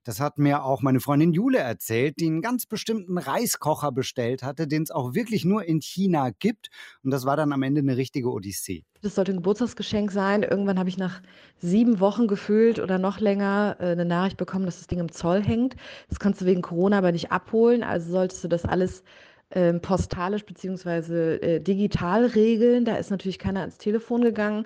Das 0.07 0.21
hat 0.21 0.37
mir 0.37 0.63
auch 0.63 0.81
meine 0.81 1.01
Freundin 1.01 1.33
Jule 1.33 1.57
erzählt, 1.57 2.15
die 2.21 2.27
einen 2.27 2.41
ganz 2.41 2.65
bestimmten 2.65 3.17
Reiskocher 3.17 3.91
bestellt 3.91 4.41
hatte, 4.41 4.65
den 4.65 4.83
es 4.83 4.89
auch 4.89 5.13
wirklich 5.13 5.43
nur 5.43 5.65
in 5.65 5.81
China 5.81 6.29
gibt. 6.29 6.69
Und 7.03 7.11
das 7.11 7.25
war 7.25 7.35
dann 7.35 7.51
am 7.51 7.61
Ende 7.61 7.81
eine 7.81 7.97
richtige 7.97 8.31
Odyssee. 8.31 8.85
Das 9.01 9.15
sollte 9.15 9.33
ein 9.33 9.39
Geburtstagsgeschenk 9.39 10.13
sein. 10.13 10.43
Irgendwann 10.43 10.79
habe 10.79 10.87
ich 10.87 10.97
nach 10.97 11.21
sieben 11.57 11.99
Wochen 11.99 12.27
gefühlt 12.27 12.79
oder 12.79 12.99
noch 12.99 13.19
länger 13.19 13.75
äh, 13.81 13.87
eine 13.87 14.05
Nachricht 14.05 14.37
bekommen, 14.37 14.65
dass 14.65 14.77
das 14.77 14.87
Ding 14.87 14.99
im 14.99 15.11
Zoll 15.11 15.43
hängt. 15.43 15.75
Das 16.07 16.19
kannst 16.19 16.39
du 16.39 16.45
wegen 16.45 16.61
Corona 16.61 16.99
aber 16.99 17.11
nicht 17.11 17.33
abholen. 17.33 17.83
Also 17.83 18.09
solltest 18.09 18.45
du 18.45 18.47
das 18.47 18.63
alles 18.63 19.03
ähm, 19.51 19.81
postalisch 19.81 20.45
bzw. 20.45 21.35
Äh, 21.35 21.59
digital 21.59 22.25
regeln. 22.25 22.85
Da 22.85 22.95
ist 22.97 23.11
natürlich 23.11 23.39
keiner 23.39 23.61
ans 23.61 23.77
Telefon 23.77 24.21
gegangen 24.21 24.65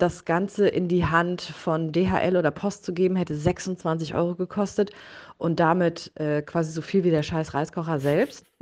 das 0.00 0.24
Ganze 0.24 0.66
in 0.68 0.88
die 0.88 1.06
Hand 1.06 1.42
von 1.42 1.92
DHL 1.92 2.36
oder 2.36 2.50
Post 2.50 2.84
zu 2.84 2.92
geben, 2.92 3.16
hätte 3.16 3.36
26 3.36 4.14
Euro 4.14 4.34
gekostet 4.34 4.90
und 5.38 5.60
damit 5.60 6.10
äh, 6.16 6.42
quasi 6.42 6.72
so 6.72 6.82
viel 6.82 7.04
wie 7.04 7.10
der 7.10 7.22
scheiß 7.22 7.54
Reiskocher 7.54 8.00
selbst. 8.00 8.44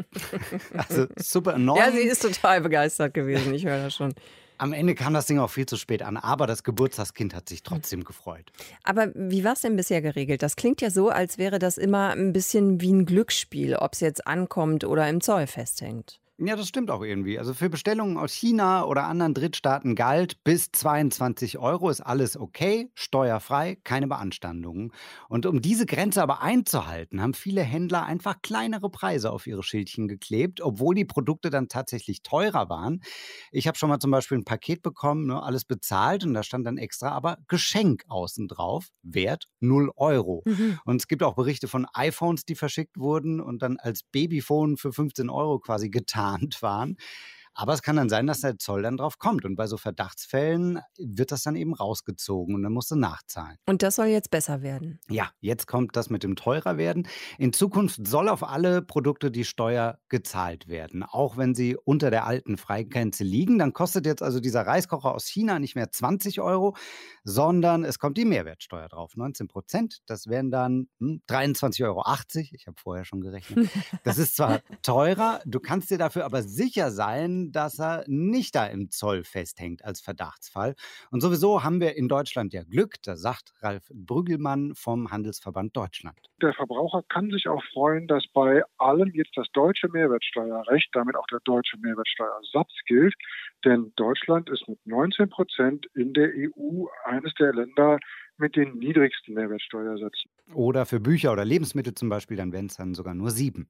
Also 0.77 1.07
super 1.17 1.55
enorm. 1.55 1.79
Ja, 1.79 1.91
sie 1.91 2.03
ist 2.03 2.23
total 2.23 2.61
begeistert 2.61 3.15
gewesen, 3.15 3.53
ich 3.55 3.65
höre 3.67 3.83
das 3.83 3.95
schon. 3.95 4.15
Am 4.59 4.73
Ende 4.73 4.97
kam 4.97 5.15
das 5.15 5.27
Ding 5.27 5.39
auch 5.39 5.51
viel 5.51 5.67
zu 5.67 5.77
spät 5.77 6.03
an, 6.03 6.17
aber 6.17 6.49
das 6.49 6.65
Geburtstagskind 6.65 7.33
hat 7.35 7.49
sich 7.49 7.63
trotzdem 7.63 8.03
gefreut. 8.03 8.51
Aber 8.83 9.13
wie 9.15 9.45
war 9.45 9.53
es 9.53 9.61
denn 9.61 9.77
bisher 9.77 10.03
geregelt? 10.03 10.43
Das 10.43 10.57
klingt 10.57 10.81
ja 10.81 10.91
so, 10.91 11.11
als 11.11 11.39
wäre 11.39 11.61
das 11.61 11.79
immer 11.79 12.11
ein 12.11 12.33
bisschen 12.33 12.81
wie 12.81 12.93
ein 12.93 13.07
Glücksspiel, 13.07 13.77
ob 13.77 13.93
es 13.95 14.01
jetzt 14.01 14.27
ankommt 14.27 14.85
oder 14.85 15.09
im 15.09 15.21
Zoll 15.21 15.47
festhängt. 15.47 16.21
Ja, 16.41 16.55
das 16.55 16.69
stimmt 16.69 16.89
auch 16.93 17.03
irgendwie. 17.03 17.37
Also 17.37 17.53
für 17.53 17.69
Bestellungen 17.69 18.17
aus 18.17 18.33
China 18.33 18.85
oder 18.85 19.07
anderen 19.07 19.35
Drittstaaten 19.35 19.97
galt, 19.97 20.45
bis 20.45 20.71
22 20.71 21.59
Euro 21.59 21.91
ist 21.91 22.01
alles 22.01 22.37
okay, 22.37 22.93
steuerfrei, 22.95 23.77
keine 23.83 24.07
Beanstandungen. 24.07 24.93
Und 25.29 25.47
um 25.47 25.61
diese 25.61 25.85
Grenze 25.85 26.23
aber 26.23 26.41
einzuhalten, 26.41 27.21
haben 27.21 27.35
viele 27.35 27.63
Händler 27.63 28.05
einfach 28.05 28.41
kleinere 28.41 28.89
Preise 28.89 29.33
auf 29.33 29.49
ihre 29.49 29.65
Schildchen 29.65 30.07
geklebt, 30.07 30.61
obwohl 30.61 30.95
die 30.95 31.05
Produkte 31.05 31.51
dann 31.51 31.67
tatsächlich 31.67 32.23
teurer 32.23 32.69
waren. 32.69 33.01
Ich 33.51 33.67
habe 33.67 33.77
schon 33.77 33.89
mal 33.89 33.99
zum 33.99 34.13
Beispiel 34.13 34.39
ein 34.39 34.45
Paket 34.45 34.81
bekommen, 34.83 35.27
ne, 35.27 35.43
alles 35.43 35.65
bezahlt 35.65 36.25
und 36.25 36.35
da 36.35 36.45
stand 36.45 36.65
dann 36.69 36.79
extra 36.79 37.11
aber 37.11 37.39
Geschenk 37.49 38.05
außen 38.07 38.47
drauf, 38.47 38.91
Wert 39.03 39.49
0 39.59 39.91
Euro. 39.97 40.43
Mhm. 40.47 40.79
Und 40.85 41.01
es 41.03 41.09
gibt 41.09 41.25
auch 41.25 41.35
Berichte 41.35 41.67
von 41.67 41.85
iPhones, 41.95 42.45
die 42.45 42.55
verschickt 42.55 42.97
wurden 42.97 43.41
und 43.41 43.61
dann 43.61 43.77
als 43.79 44.05
Babyphone 44.05 44.77
für 44.77 44.93
15 44.93 45.31
Euro 45.31 45.59
quasi 45.59 45.91
getan 45.91 46.28
geplant 46.37 46.61
waren. 46.61 46.97
Aber 47.61 47.73
es 47.73 47.83
kann 47.83 47.97
dann 47.97 48.09
sein, 48.09 48.29
dass 48.29 48.43
der 48.43 48.57
Zoll 48.57 48.83
dann 48.83 48.97
drauf 48.97 49.19
kommt. 49.19 49.45
Und 49.45 49.57
bei 49.57 49.67
so 49.67 49.77
Verdachtsfällen 49.77 50.79
wird 50.97 51.33
das 51.33 51.43
dann 51.43 51.57
eben 51.57 51.75
rausgezogen 51.75 52.55
und 52.55 52.63
dann 52.63 52.73
musst 52.73 52.93
du 52.93 52.95
nachzahlen. 52.95 53.57
Und 53.67 53.83
das 53.83 53.97
soll 53.97 54.07
jetzt 54.07 54.31
besser 54.31 54.63
werden. 54.63 55.01
Ja, 55.11 55.31
jetzt 55.41 55.67
kommt 55.67 55.97
das 55.97 56.09
mit 56.09 56.23
dem 56.23 56.37
teurer 56.37 56.79
werden. 56.79 57.09
In 57.37 57.53
Zukunft 57.53 58.07
soll 58.07 58.29
auf 58.29 58.45
alle 58.45 58.81
Produkte 58.81 59.33
die 59.33 59.45
Steuer 59.45 59.99
gezahlt 60.09 60.69
werden. 60.69 61.03
Auch 61.03 61.37
wenn 61.37 61.57
sie 61.57 61.77
unter 61.77 62.13
der 62.13 62.27
alten 62.27 62.59
Freigrenze 62.59 63.25
liegen. 63.25 63.59
Dann 63.59 63.73
kostet 63.73 64.07
jetzt 64.07 64.23
also 64.23 64.39
dieser 64.39 64.65
Reiskocher 64.65 65.13
aus 65.13 65.27
China 65.27 65.59
nicht 65.59 65.75
mehr 65.75 65.91
20 65.91 66.41
Euro, 66.41 66.77
sondern 67.25 67.83
es 67.83 67.99
kommt 67.99 68.19
die 68.19 68.25
Mehrwertsteuer 68.25 68.89
drauf. 68.89 69.17
19 69.17 69.49
Prozent. 69.49 69.99
Das 70.07 70.29
wären 70.29 70.53
dann 70.53 70.87
hm, 71.01 71.23
23,80 71.29 71.85
Euro. 71.87 72.05
Ich 72.53 72.69
habe 72.69 72.77
vorher 72.81 73.05
schon 73.05 73.21
gerechnet. 73.21 73.69
Das 74.05 74.19
ist 74.19 74.37
zwar 74.37 74.61
teurer, 74.83 75.41
du 75.45 75.59
kannst 75.59 75.91
dir 75.91 75.99
dafür 75.99 76.25
aber 76.25 76.43
sicher 76.43 76.93
sein, 76.93 77.48
dass 77.53 77.79
er 77.79 78.05
nicht 78.07 78.55
da 78.55 78.67
im 78.67 78.91
Zoll 78.91 79.25
festhängt 79.25 79.85
als 79.85 80.01
Verdachtsfall. 80.01 80.75
Und 81.11 81.21
sowieso 81.21 81.65
haben 81.65 81.81
wir 81.81 81.97
in 81.97 82.09
Deutschland 82.09 82.53
ja 82.53 82.63
Glück, 82.63 82.97
da 83.03 83.17
sagt 83.17 83.53
Ralf 83.61 83.89
Brügelmann 83.93 84.75
vom 84.75 85.11
Handelsverband 85.11 85.77
Deutschland. 85.77 86.19
Der 86.41 86.55
Verbraucher 86.55 87.03
kann 87.09 87.31
sich 87.31 87.49
auch 87.49 87.63
freuen, 87.73 88.07
dass 88.07 88.25
bei 88.33 88.63
allem 88.79 89.11
jetzt 89.13 89.37
das 89.37 89.49
deutsche 89.53 89.89
Mehrwertsteuerrecht, 89.89 90.89
damit 90.93 91.17
auch 91.17 91.27
der 91.27 91.41
deutsche 91.45 91.79
Mehrwertsteuersatz 91.79 92.73
gilt. 92.87 93.15
Denn 93.65 93.93
Deutschland 93.97 94.49
ist 94.51 94.69
mit 94.69 94.79
19 94.87 95.29
Prozent 95.31 95.87
in 95.95 96.13
der 96.15 96.29
EU 96.29 96.87
eines 97.05 97.35
der 97.35 97.53
Länder, 97.53 97.99
mit 98.39 98.57
den 98.57 98.79
niedrigsten 98.79 99.35
Mehrwertsteuersätzen. 99.35 100.31
Oder 100.55 100.87
für 100.87 101.01
Bücher 101.01 101.33
oder 101.33 101.45
Lebensmittel 101.45 101.95
zum 101.95 102.09
Beispiel, 102.09 102.37
dann 102.37 102.53
wären 102.53 102.67
es 102.67 102.77
dann 102.77 102.95
sogar 102.95 103.15
nur 103.15 103.31
sieben. 103.31 103.69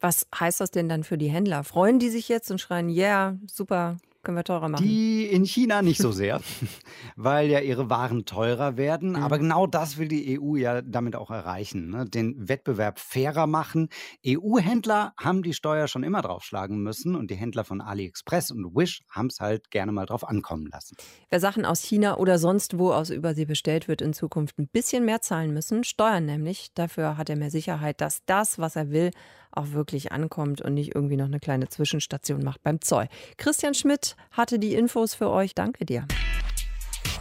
Was 0.00 0.26
heißt 0.38 0.60
das 0.60 0.70
denn 0.70 0.88
dann 0.88 1.04
für 1.04 1.18
die 1.18 1.28
Händler? 1.28 1.64
Freuen 1.64 1.98
die 1.98 2.08
sich 2.08 2.28
jetzt 2.28 2.50
und 2.50 2.60
schreien, 2.60 2.88
ja, 2.88 3.30
yeah, 3.30 3.38
super, 3.46 3.98
Können 4.26 4.38
wir 4.38 4.42
teurer 4.42 4.68
machen? 4.68 4.84
Die 4.84 5.24
in 5.24 5.44
China 5.44 5.82
nicht 5.82 5.98
so 6.00 6.10
sehr, 6.10 6.40
weil 7.16 7.48
ja 7.48 7.60
ihre 7.60 7.90
Waren 7.90 8.24
teurer 8.24 8.76
werden. 8.76 9.10
Mhm. 9.10 9.22
Aber 9.22 9.38
genau 9.38 9.68
das 9.68 9.98
will 9.98 10.08
die 10.08 10.40
EU 10.40 10.56
ja 10.56 10.82
damit 10.82 11.14
auch 11.14 11.30
erreichen. 11.30 11.90
Ne? 11.90 12.06
Den 12.06 12.48
Wettbewerb 12.48 12.98
fairer 12.98 13.46
machen. 13.46 13.88
EU-Händler 14.26 15.12
haben 15.16 15.44
die 15.44 15.54
Steuer 15.54 15.86
schon 15.86 16.02
immer 16.02 16.22
draufschlagen 16.22 16.82
müssen 16.82 17.14
und 17.14 17.30
die 17.30 17.36
Händler 17.36 17.62
von 17.62 17.80
AliExpress 17.80 18.50
und 18.50 18.74
Wish 18.74 19.04
haben 19.08 19.28
es 19.28 19.38
halt 19.38 19.70
gerne 19.70 19.92
mal 19.92 20.06
drauf 20.06 20.28
ankommen 20.28 20.66
lassen. 20.72 20.96
Wer 21.30 21.38
Sachen 21.38 21.64
aus 21.64 21.82
China 21.82 22.16
oder 22.16 22.40
sonst 22.40 22.80
wo 22.80 22.90
aus 22.90 23.10
Übersee 23.10 23.44
bestellt, 23.44 23.86
wird 23.86 24.02
in 24.02 24.12
Zukunft 24.12 24.58
ein 24.58 24.66
bisschen 24.66 25.04
mehr 25.04 25.20
zahlen 25.20 25.54
müssen. 25.54 25.84
Steuern 25.84 26.24
nämlich. 26.24 26.74
Dafür 26.74 27.16
hat 27.16 27.30
er 27.30 27.36
mehr 27.36 27.52
Sicherheit, 27.52 28.00
dass 28.00 28.24
das, 28.26 28.58
was 28.58 28.74
er 28.74 28.90
will, 28.90 29.12
auch 29.56 29.72
wirklich 29.72 30.12
ankommt 30.12 30.60
und 30.60 30.74
nicht 30.74 30.94
irgendwie 30.94 31.16
noch 31.16 31.26
eine 31.26 31.40
kleine 31.40 31.68
Zwischenstation 31.68 32.42
macht 32.42 32.62
beim 32.62 32.80
Zoll. 32.80 33.08
Christian 33.36 33.74
Schmidt 33.74 34.16
hatte 34.30 34.58
die 34.58 34.74
Infos 34.74 35.14
für 35.14 35.30
euch. 35.30 35.54
Danke 35.54 35.84
dir. 35.84 36.06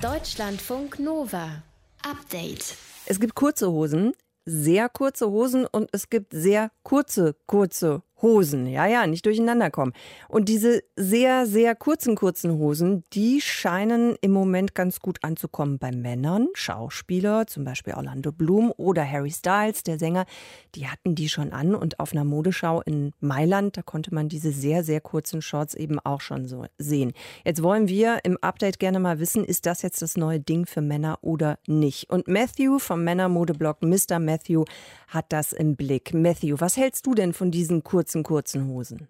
Deutschlandfunk 0.01 0.99
Nova. 0.99 1.63
Update. 2.03 2.75
Es 3.07 3.19
gibt 3.19 3.35
kurze 3.35 3.71
Hosen, 3.71 4.13
sehr 4.45 4.89
kurze 4.89 5.29
Hosen 5.29 5.65
und 5.65 5.89
es 5.91 6.09
gibt 6.09 6.33
sehr 6.33 6.71
kurze, 6.83 7.35
kurze 7.47 8.03
Hosen. 8.25 8.65
Ja, 8.65 8.87
ja, 8.87 9.05
nicht 9.05 9.25
durcheinander 9.27 9.69
kommen. 9.69 9.93
Und 10.27 10.49
diese 10.49 10.81
sehr, 10.95 11.45
sehr 11.45 11.75
kurzen, 11.75 12.15
kurzen 12.15 12.57
Hosen, 12.57 13.03
die 13.13 13.39
scheinen 13.39 14.15
im 14.21 14.31
Moment 14.31 14.73
ganz 14.73 14.99
gut 14.99 15.19
anzukommen 15.21 15.77
bei 15.77 15.91
Männern. 15.91 16.47
Schauspieler, 16.55 17.45
zum 17.45 17.65
Beispiel 17.65 17.93
Orlando 17.93 18.31
Bloom 18.31 18.73
oder 18.77 19.09
Harry 19.09 19.29
Styles, 19.29 19.83
der 19.83 19.99
Sänger, 19.99 20.25
die 20.73 20.87
hatten 20.87 21.13
die 21.13 21.29
schon 21.29 21.53
an. 21.53 21.75
Und 21.75 21.99
auf 21.99 22.13
einer 22.13 22.23
Modeschau 22.23 22.81
in 22.81 23.11
Mailand, 23.19 23.77
da 23.77 23.83
konnte 23.83 24.11
man 24.11 24.27
diese 24.27 24.51
sehr, 24.51 24.83
sehr 24.83 25.01
kurzen 25.01 25.43
Shorts 25.43 25.75
eben 25.75 25.99
auch 25.99 26.21
schon 26.21 26.47
so 26.47 26.65
sehen. 26.79 27.13
Jetzt 27.45 27.61
wollen 27.61 27.87
wir 27.87 28.21
im 28.23 28.37
Update 28.41 28.79
gerne 28.79 28.99
mal 28.99 29.19
wissen, 29.19 29.45
ist 29.45 29.67
das 29.67 29.83
jetzt 29.83 30.01
das 30.01 30.17
neue 30.17 30.39
Ding 30.39 30.65
für 30.65 30.81
Männer 30.81 31.19
oder 31.21 31.59
nicht? 31.67 32.09
Und 32.09 32.27
Matthew 32.27 32.79
vom 32.79 33.03
Männermodeblog 33.03 33.83
Mr. 33.83 34.17
Matthew 34.17 34.65
hat 35.09 35.25
das 35.29 35.53
im 35.53 35.75
Blick. 35.75 36.13
Matthew, 36.13 36.55
was 36.57 36.75
hältst 36.75 37.05
du 37.05 37.13
denn 37.13 37.33
von 37.33 37.51
diesen 37.51 37.83
kurzen, 37.83 38.14
kurzen 38.23 38.67
Hosen? 38.67 39.07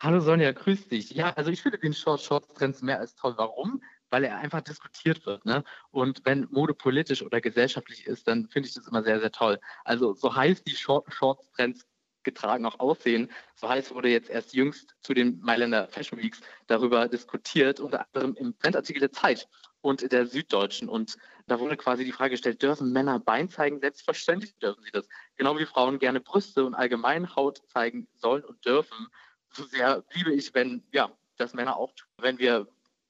Hallo 0.00 0.20
Sonja, 0.20 0.52
grüß 0.52 0.88
dich. 0.88 1.10
Ja, 1.12 1.30
also 1.30 1.50
ich 1.50 1.62
finde 1.62 1.78
den 1.78 1.94
Short 1.94 2.20
Shorts 2.20 2.52
Trend 2.54 2.82
mehr 2.82 3.00
als 3.00 3.14
toll. 3.14 3.34
Warum? 3.36 3.82
Weil 4.10 4.24
er 4.24 4.36
einfach 4.36 4.60
diskutiert 4.60 5.24
wird. 5.24 5.46
Ne? 5.46 5.64
Und 5.90 6.20
wenn 6.24 6.46
Mode 6.50 6.74
politisch 6.74 7.22
oder 7.22 7.40
gesellschaftlich 7.40 8.06
ist, 8.06 8.28
dann 8.28 8.48
finde 8.48 8.68
ich 8.68 8.74
das 8.74 8.86
immer 8.86 9.02
sehr, 9.02 9.20
sehr 9.20 9.32
toll. 9.32 9.58
Also 9.84 10.12
so 10.12 10.34
heiß 10.34 10.62
die 10.64 10.76
Short 10.76 11.12
Shorts 11.12 11.50
Trends 11.52 11.86
getragen 12.24 12.66
auch 12.66 12.80
aussehen. 12.80 13.30
So 13.54 13.68
heißt 13.68 13.94
wurde 13.94 14.08
jetzt 14.08 14.30
erst 14.30 14.54
jüngst 14.54 14.94
zu 15.00 15.14
den 15.14 15.40
Mailänder 15.40 15.88
Fashion 15.88 16.18
Weeks 16.18 16.40
darüber 16.66 17.08
diskutiert, 17.08 17.80
unter 17.80 18.06
anderem 18.12 18.34
im 18.36 18.54
Printartikel 18.54 19.00
der 19.00 19.12
Zeit 19.12 19.48
und 19.80 20.10
der 20.10 20.26
Süddeutschen. 20.26 20.88
Und 20.88 21.16
da 21.46 21.60
wurde 21.60 21.76
quasi 21.76 22.04
die 22.04 22.12
Frage 22.12 22.30
gestellt, 22.30 22.62
dürfen 22.62 22.92
Männer 22.92 23.18
Bein 23.18 23.48
zeigen? 23.50 23.80
Selbstverständlich 23.80 24.56
dürfen 24.56 24.82
sie 24.82 24.90
das. 24.90 25.08
Genau 25.36 25.58
wie 25.58 25.66
Frauen 25.66 25.98
gerne 25.98 26.20
Brüste 26.20 26.64
und 26.64 26.74
allgemein 26.74 27.34
Haut 27.36 27.62
zeigen 27.68 28.08
sollen 28.16 28.44
und 28.44 28.64
dürfen. 28.64 29.08
So 29.50 29.64
sehr 29.64 30.04
liebe 30.12 30.32
ich, 30.32 30.54
wenn, 30.54 30.82
ja, 30.92 31.10
das 31.36 31.54
Männer 31.54 31.76
auch 31.76 31.92
tun. 31.92 32.08
Wenn 32.18 32.38
wir 32.38 32.66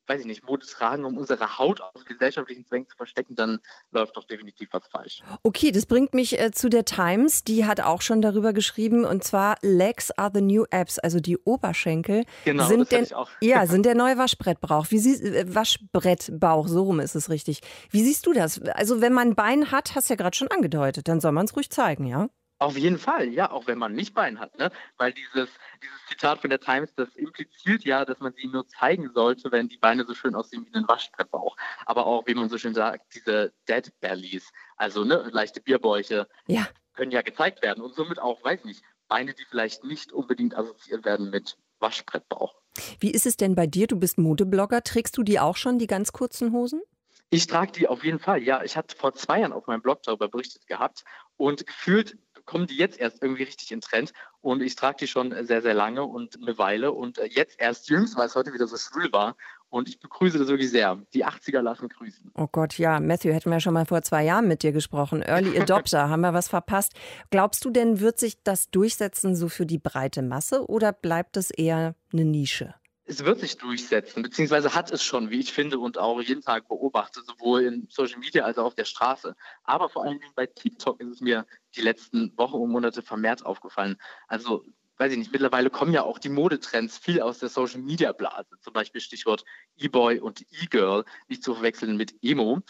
weiß 0.07 0.21
ich 0.21 0.27
nicht, 0.27 0.45
Mode 0.45 0.67
tragen, 0.67 1.05
um 1.05 1.17
unsere 1.17 1.59
Haut 1.59 1.81
aus 1.81 2.05
gesellschaftlichen 2.05 2.67
Zwängen 2.67 2.89
zu 2.89 2.97
verstecken, 2.97 3.35
dann 3.35 3.61
läuft 3.91 4.17
doch 4.17 4.25
definitiv 4.25 4.69
was 4.73 4.87
falsch. 4.89 5.23
Okay, 5.43 5.73
das 5.73 5.87
bringt 5.87 6.15
mich 6.15 6.39
äh, 6.39 6.53
zu 6.53 6.69
der 6.69 6.85
Times. 6.85 7.45
Die 7.45 7.65
hat 7.65 7.81
auch 7.81 8.03
schon 8.03 8.23
darüber 8.23 8.53
geschrieben 8.53 9.05
und 9.05 9.25
zwar 9.25 9.57
Legs 9.63 10.11
are 10.13 10.31
the 10.33 10.41
new 10.41 10.65
apps, 10.71 10.99
also 10.99 11.21
die 11.21 11.39
Oberschenkel 11.39 12.25
genau, 12.45 12.67
sind 12.67 12.81
das 12.81 12.89
der, 12.89 13.03
ich 13.03 13.15
auch. 13.15 13.31
ja 13.41 13.67
sind 13.67 13.87
der 13.87 13.95
neue 13.95 14.19
Waschbrettbauch. 14.19 14.87
Wie 14.91 14.99
sie, 14.99 15.23
äh, 15.25 15.55
Waschbrettbauch, 15.55 16.69
so 16.69 16.83
rum 16.83 17.01
ist 17.01 17.15
es 17.15 17.31
richtig. 17.31 17.61
Wie 17.91 18.03
siehst 18.03 18.27
du 18.27 18.33
das? 18.33 18.61
Also 18.63 19.01
wenn 19.01 19.13
man 19.13 19.29
ein 19.29 19.35
Bein 19.35 19.71
hat, 19.71 19.95
hast 19.95 20.09
du 20.09 20.15
ja 20.15 20.17
gerade 20.17 20.37
schon 20.37 20.49
angedeutet, 20.49 21.09
dann 21.09 21.21
soll 21.21 21.33
man 21.33 21.47
es 21.47 21.57
ruhig 21.57 21.71
zeigen, 21.71 22.07
ja? 22.07 22.29
Auf 22.65 22.79
jeden 22.79 22.97
Fall, 22.97 23.29
ja, 23.29 23.51
auch 23.51 23.67
wenn 23.67 23.77
man 23.77 23.95
nicht 23.95 24.15
Bein 24.15 24.41
hat, 24.41 24.59
ne? 24.59 24.71
Weil 24.97 25.13
dieses, 25.13 25.51
dieses 25.83 26.07
Zitat 26.09 26.41
von 26.41 26.49
der 26.49 26.61
Times, 26.61 26.95
das 26.95 27.15
impliziert 27.15 27.85
ja, 27.85 28.07
dass 28.07 28.21
man 28.21 28.33
sie 28.33 28.47
nur 28.47 28.67
zeigen 28.67 29.11
sollte, 29.13 29.53
wenn 29.53 29.69
die 29.69 29.77
Beine 29.77 30.07
so 30.07 30.15
schön 30.15 30.35
aussehen 30.35 30.67
wie 30.67 30.75
ein 30.75 30.89
Waschbrettbauch. 30.89 31.59
Aber 31.85 32.07
auch, 32.07 32.27
wie 32.27 32.33
man 32.33 32.49
so 32.49 32.57
schön 32.57 32.73
sagt, 32.73 33.15
diese 33.15 33.53
Dead 33.69 33.93
Bellies, 34.01 34.51
also 34.79 35.05
ne, 35.05 35.29
leichte 35.31 35.61
Bierbäuche, 35.61 36.27
ja. 36.47 36.67
können 36.95 37.11
ja 37.11 37.21
gezeigt 37.21 37.63
werden 37.63 37.85
und 37.85 37.95
somit 37.95 38.19
auch, 38.19 38.43
weiß 38.43 38.65
nicht, 38.65 38.83
Beine, 39.09 39.35
die 39.35 39.45
vielleicht 39.45 39.85
nicht 39.85 40.15
unbedingt 40.15 40.57
assoziiert 40.57 41.05
werden 41.05 41.29
mit 41.29 41.59
Waschbrettbauch. 41.81 42.55
Wie 42.99 43.11
ist 43.11 43.27
es 43.27 43.37
denn 43.37 43.55
bei 43.55 43.67
dir? 43.67 43.89
Du 43.89 43.99
bist 43.99 44.17
Modeblogger. 44.17 44.83
Trägst 44.83 45.19
du 45.19 45.23
die 45.23 45.39
auch 45.39 45.59
schon, 45.59 45.79
die 45.79 45.87
ganz 45.87 46.13
kurzen 46.13 46.53
Hosen? 46.53 46.81
Ich 47.29 47.47
trage 47.47 47.73
die 47.73 47.89
auf 47.89 48.05
jeden 48.05 48.21
Fall. 48.21 48.43
Ja, 48.43 48.63
ich 48.63 48.77
hatte 48.77 48.97
vor 48.97 49.13
zwei 49.13 49.41
Jahren 49.41 49.53
auf 49.53 49.67
meinem 49.67 49.83
Blog 49.83 50.03
darüber 50.03 50.29
berichtet 50.29 50.67
gehabt 50.67 51.05
und 51.37 51.67
gefühlt 51.67 52.17
kommen 52.45 52.67
die 52.67 52.77
jetzt 52.77 52.99
erst 52.99 53.23
irgendwie 53.23 53.45
richtig 53.45 53.73
in 53.73 53.81
Trend 53.81 54.13
und 54.41 54.63
ich 54.63 54.77
trage 54.77 54.99
die 55.01 55.07
schon 55.07 55.35
sehr, 55.47 55.63
sehr 55.63 55.75
lange 55.75 56.05
und 56.05 56.37
eine 56.41 56.59
Weile 56.59 56.93
und 56.93 57.19
äh, 57.19 57.27
jetzt 57.27 57.61
erst 57.61 57.89
jüngst, 57.89 58.17
weil 58.17 58.27
es 58.27 58.35
heute 58.35 58.53
wieder 58.53 58.67
so 58.67 58.77
schwül 58.77 59.13
war 59.13 59.37
und 59.75 59.89
ich 59.89 59.99
begrüße 59.99 60.39
das 60.39 60.47
wirklich 60.49 60.71
sehr. 60.71 61.01
Die 61.15 61.27
80er 61.27 61.61
lassen 61.61 61.89
grüßen. 61.89 62.31
Oh 62.35 62.47
Gott, 62.51 62.79
ja, 62.79 63.01
Matthew, 63.01 63.33
hätten 63.33 63.51
wir 63.51 63.59
schon 63.59 63.75
mal 63.75 63.87
vor 63.87 64.03
zwei 64.03 64.23
Jahren 64.23 64.47
mit 64.47 64.63
dir 64.63 64.71
gesprochen. 64.71 65.21
Early 65.21 65.59
Adopter, 65.61 66.09
haben 66.09 66.21
wir 66.21 66.33
was 66.33 66.49
verpasst. 66.49 66.93
Glaubst 67.31 67.65
du 67.65 67.71
denn, 67.71 67.99
wird 67.99 68.19
sich 68.21 68.43
das 68.45 68.71
durchsetzen 68.71 69.35
so 69.35 69.49
für 69.49 69.67
die 69.67 69.79
breite 69.79 70.23
Masse 70.23 70.69
oder 70.69 70.93
bleibt 70.93 71.37
es 71.37 71.51
eher 71.51 71.97
eine 72.13 72.25
Nische? 72.25 72.75
Es 73.07 73.25
wird 73.25 73.41
sich 73.41 73.59
durchsetzen, 73.59 74.23
beziehungsweise 74.23 74.75
hat 74.75 74.91
es 74.91 75.03
schon, 75.03 75.31
wie 75.31 75.41
ich 75.41 75.53
finde 75.53 75.79
und 75.79 75.99
auch 75.99 76.21
jeden 76.23 76.41
Tag 76.41 76.69
beobachte, 76.69 77.21
sowohl 77.23 77.63
in 77.63 77.87
Social 77.91 78.19
Media 78.19 78.45
als 78.45 78.57
auch 78.57 78.65
auf 78.65 78.75
der 78.75 78.87
Straße. 78.87 79.35
Aber 79.63 79.89
vor 79.89 80.05
allen 80.05 80.19
Dingen 80.21 80.33
bei 80.35 80.47
TikTok 80.47 81.01
ist 81.01 81.09
es 81.09 81.21
mir 81.21 81.47
die 81.77 81.83
letzten 81.83 82.33
Wochen 82.39 82.57
und 82.57 82.71
Monate 82.71 83.03
vermehrt 83.03 83.45
aufgefallen. 83.45 83.97
Also, 84.27 84.65
weiß 84.97 85.13
ich 85.13 85.19
nicht, 85.19 85.33
mittlerweile 85.33 85.69
kommen 85.69 85.93
ja 85.93 86.03
auch 86.03 86.19
die 86.19 86.31
Modetrends 86.31 86.97
viel 86.97 87.21
aus 87.21 87.39
der 87.39 87.51
Social 87.51 87.81
Media 87.81 88.13
Blase. 88.13 88.57
Zum 88.61 88.73
Beispiel 88.73 89.03
Stichwort 89.03 89.45
E-Boy 89.77 90.21
und 90.21 90.41
E-Girl, 90.63 91.05
nicht 91.29 91.43
zu 91.43 91.55
verwechseln 91.55 91.97
mit 91.97 92.15
Emo. 92.23 92.61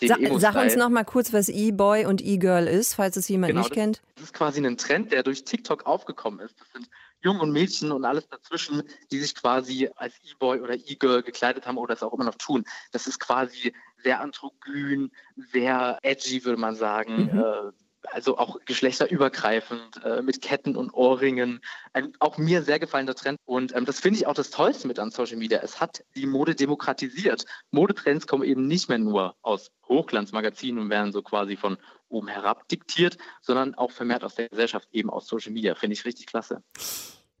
Sa 0.00 0.16
sag 0.38 0.54
uns 0.54 0.76
noch 0.76 0.88
mal 0.88 1.04
kurz, 1.04 1.32
was 1.32 1.48
E-Boy 1.48 2.06
und 2.06 2.22
E-Girl 2.22 2.66
ist, 2.66 2.94
falls 2.94 3.16
es 3.16 3.28
jemand 3.28 3.50
genau, 3.50 3.62
nicht 3.62 3.72
kennt. 3.72 4.00
Das 4.14 4.24
ist 4.24 4.34
quasi 4.34 4.64
ein 4.64 4.78
Trend, 4.78 5.12
der 5.12 5.22
durch 5.22 5.44
TikTok 5.44 5.84
aufgekommen 5.84 6.40
ist. 6.40 6.58
Das 6.58 6.70
sind 6.72 6.88
Jungen 7.22 7.40
und 7.40 7.52
Mädchen 7.52 7.92
und 7.92 8.04
alles 8.04 8.28
dazwischen, 8.28 8.82
die 9.10 9.18
sich 9.18 9.34
quasi 9.34 9.90
als 9.96 10.14
E-Boy 10.24 10.60
oder 10.60 10.74
E-Girl 10.74 11.22
gekleidet 11.22 11.66
haben 11.66 11.78
oder 11.78 11.94
es 11.94 12.02
auch 12.02 12.12
immer 12.12 12.24
noch 12.24 12.36
tun. 12.36 12.64
Das 12.92 13.06
ist 13.06 13.18
quasi 13.18 13.74
sehr 14.02 14.20
androgyn, 14.20 15.10
sehr 15.36 15.98
edgy, 16.02 16.44
würde 16.44 16.60
man 16.60 16.74
sagen. 16.74 17.24
Mhm. 17.24 17.38
Äh, 17.38 17.72
also 18.04 18.38
auch 18.38 18.58
geschlechterübergreifend, 18.64 20.04
äh, 20.04 20.22
mit 20.22 20.40
Ketten 20.40 20.76
und 20.76 20.92
Ohrringen. 20.92 21.60
Ein 21.92 22.12
auch 22.18 22.38
mir 22.38 22.62
sehr 22.62 22.78
gefallener 22.78 23.14
Trend. 23.14 23.38
Und 23.44 23.74
ähm, 23.74 23.84
das 23.84 24.00
finde 24.00 24.18
ich 24.18 24.26
auch 24.26 24.34
das 24.34 24.50
Tollste 24.50 24.88
mit 24.88 24.98
an 24.98 25.10
Social 25.10 25.36
Media. 25.36 25.60
Es 25.62 25.80
hat 25.80 26.04
die 26.14 26.26
Mode 26.26 26.54
demokratisiert. 26.54 27.44
Modetrends 27.70 28.26
kommen 28.26 28.44
eben 28.44 28.66
nicht 28.66 28.88
mehr 28.88 28.98
nur 28.98 29.36
aus 29.42 29.70
Hochglanzmagazinen 29.88 30.82
und 30.82 30.90
werden 30.90 31.12
so 31.12 31.22
quasi 31.22 31.56
von 31.56 31.76
oben 32.08 32.28
herab 32.28 32.68
diktiert, 32.68 33.18
sondern 33.40 33.74
auch 33.74 33.92
vermehrt 33.92 34.24
aus 34.24 34.34
der 34.34 34.48
Gesellschaft, 34.48 34.88
eben 34.92 35.10
aus 35.10 35.26
Social 35.26 35.52
Media. 35.52 35.74
Finde 35.74 35.94
ich 35.94 36.04
richtig 36.04 36.26
klasse. 36.26 36.62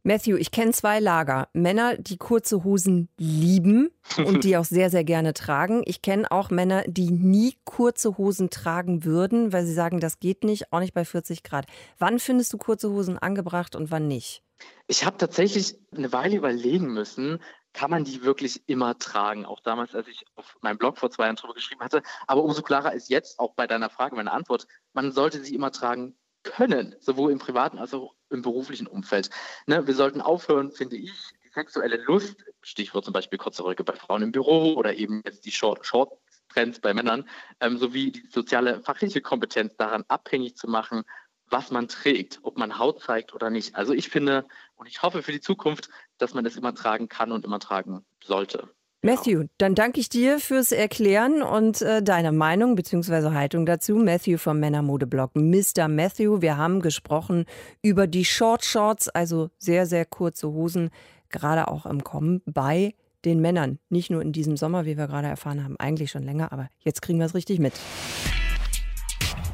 Matthew, 0.02 0.36
ich 0.36 0.50
kenne 0.50 0.72
zwei 0.72 0.98
Lager. 0.98 1.48
Männer, 1.52 1.96
die 1.96 2.16
kurze 2.16 2.64
Hosen 2.64 3.08
lieben 3.18 3.90
und 4.16 4.44
die 4.44 4.56
auch 4.56 4.64
sehr, 4.64 4.90
sehr 4.90 5.04
gerne 5.04 5.34
tragen. 5.34 5.82
Ich 5.84 6.00
kenne 6.00 6.30
auch 6.30 6.50
Männer, 6.50 6.84
die 6.86 7.10
nie 7.10 7.54
kurze 7.64 8.16
Hosen 8.16 8.50
tragen 8.50 9.04
würden, 9.04 9.52
weil 9.52 9.66
sie 9.66 9.74
sagen, 9.74 10.00
das 10.00 10.18
geht 10.18 10.44
nicht, 10.44 10.72
auch 10.72 10.80
nicht 10.80 10.94
bei 10.94 11.04
40 11.04 11.42
Grad. 11.42 11.66
Wann 11.98 12.18
findest 12.18 12.52
du 12.52 12.58
kurze 12.58 12.90
Hosen 12.90 13.18
angebracht 13.18 13.76
und 13.76 13.90
wann 13.90 14.08
nicht? 14.08 14.42
Ich 14.86 15.04
habe 15.04 15.16
tatsächlich 15.16 15.78
eine 15.94 16.12
Weile 16.12 16.36
überlegen 16.36 16.92
müssen, 16.92 17.40
kann 17.72 17.90
man 17.90 18.04
die 18.04 18.22
wirklich 18.22 18.62
immer 18.68 18.98
tragen? 18.98 19.44
Auch 19.46 19.60
damals, 19.60 19.94
als 19.94 20.08
ich 20.08 20.24
auf 20.34 20.56
meinem 20.60 20.78
Blog 20.78 20.98
vor 20.98 21.10
zwei 21.10 21.24
Jahren 21.24 21.36
darüber 21.36 21.54
geschrieben 21.54 21.82
hatte. 21.82 22.02
Aber 22.26 22.42
umso 22.42 22.62
klarer 22.62 22.92
ist 22.92 23.10
jetzt 23.10 23.38
auch 23.38 23.54
bei 23.54 23.66
deiner 23.66 23.90
Frage 23.90 24.16
meine 24.16 24.32
Antwort. 24.32 24.66
Man 24.92 25.12
sollte 25.12 25.42
sie 25.42 25.54
immer 25.54 25.70
tragen 25.70 26.16
können, 26.50 26.96
sowohl 27.00 27.30
im 27.30 27.38
privaten 27.38 27.78
als 27.78 27.94
auch 27.94 28.14
im 28.28 28.42
beruflichen 28.42 28.86
Umfeld. 28.86 29.30
Ne, 29.66 29.86
wir 29.86 29.94
sollten 29.94 30.20
aufhören, 30.20 30.72
finde 30.72 30.96
ich, 30.96 31.12
die 31.44 31.48
sexuelle 31.48 31.96
Lust, 31.96 32.36
Stichwort 32.62 33.04
zum 33.04 33.12
Beispiel 33.12 33.38
kurze 33.38 33.64
Röcke 33.64 33.84
bei 33.84 33.94
Frauen 33.94 34.22
im 34.22 34.32
Büro 34.32 34.74
oder 34.74 34.94
eben 34.94 35.22
jetzt 35.24 35.44
die 35.46 35.52
Short, 35.52 35.86
Short 35.86 36.12
Trends 36.48 36.80
bei 36.80 36.92
Männern, 36.92 37.28
ähm, 37.60 37.78
sowie 37.78 38.10
die 38.10 38.26
soziale 38.26 38.80
fachliche 38.82 39.20
Kompetenz 39.20 39.76
daran 39.76 40.04
abhängig 40.08 40.56
zu 40.56 40.68
machen, 40.68 41.04
was 41.46 41.70
man 41.70 41.88
trägt, 41.88 42.40
ob 42.42 42.58
man 42.58 42.78
Haut 42.78 43.00
zeigt 43.00 43.34
oder 43.34 43.50
nicht. 43.50 43.76
Also 43.76 43.92
ich 43.92 44.08
finde 44.08 44.46
und 44.74 44.88
ich 44.88 45.02
hoffe 45.02 45.22
für 45.22 45.32
die 45.32 45.40
Zukunft, 45.40 45.88
dass 46.18 46.34
man 46.34 46.44
das 46.44 46.56
immer 46.56 46.74
tragen 46.74 47.08
kann 47.08 47.32
und 47.32 47.44
immer 47.44 47.60
tragen 47.60 48.04
sollte. 48.22 48.68
Matthew, 49.02 49.38
genau. 49.38 49.50
dann 49.56 49.74
danke 49.74 49.98
ich 49.98 50.10
dir 50.10 50.38
fürs 50.38 50.72
Erklären 50.72 51.40
und 51.42 51.80
äh, 51.80 52.02
deine 52.02 52.32
Meinung 52.32 52.74
bzw. 52.74 53.32
Haltung 53.32 53.64
dazu. 53.64 53.96
Matthew 53.96 54.36
vom 54.36 54.60
Männermodeblog 54.60 55.34
Mr. 55.34 55.88
Matthew. 55.88 56.42
Wir 56.42 56.58
haben 56.58 56.82
gesprochen 56.82 57.46
über 57.82 58.06
die 58.06 58.26
Short 58.26 58.62
Shorts, 58.62 59.08
also 59.08 59.48
sehr, 59.58 59.86
sehr 59.86 60.04
kurze 60.04 60.48
Hosen, 60.48 60.90
gerade 61.30 61.68
auch 61.68 61.86
im 61.86 62.04
Kommen 62.04 62.42
bei 62.44 62.94
den 63.24 63.40
Männern. 63.40 63.78
Nicht 63.88 64.10
nur 64.10 64.20
in 64.20 64.32
diesem 64.32 64.58
Sommer, 64.58 64.84
wie 64.84 64.98
wir 64.98 65.06
gerade 65.06 65.28
erfahren 65.28 65.64
haben, 65.64 65.76
eigentlich 65.78 66.10
schon 66.10 66.22
länger, 66.22 66.52
aber 66.52 66.68
jetzt 66.80 67.00
kriegen 67.00 67.18
wir 67.18 67.26
es 67.26 67.34
richtig 67.34 67.58
mit. 67.58 67.72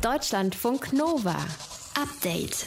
Deutschlandfunk 0.03 0.93
Nova. 0.93 1.37
Update. 1.95 2.67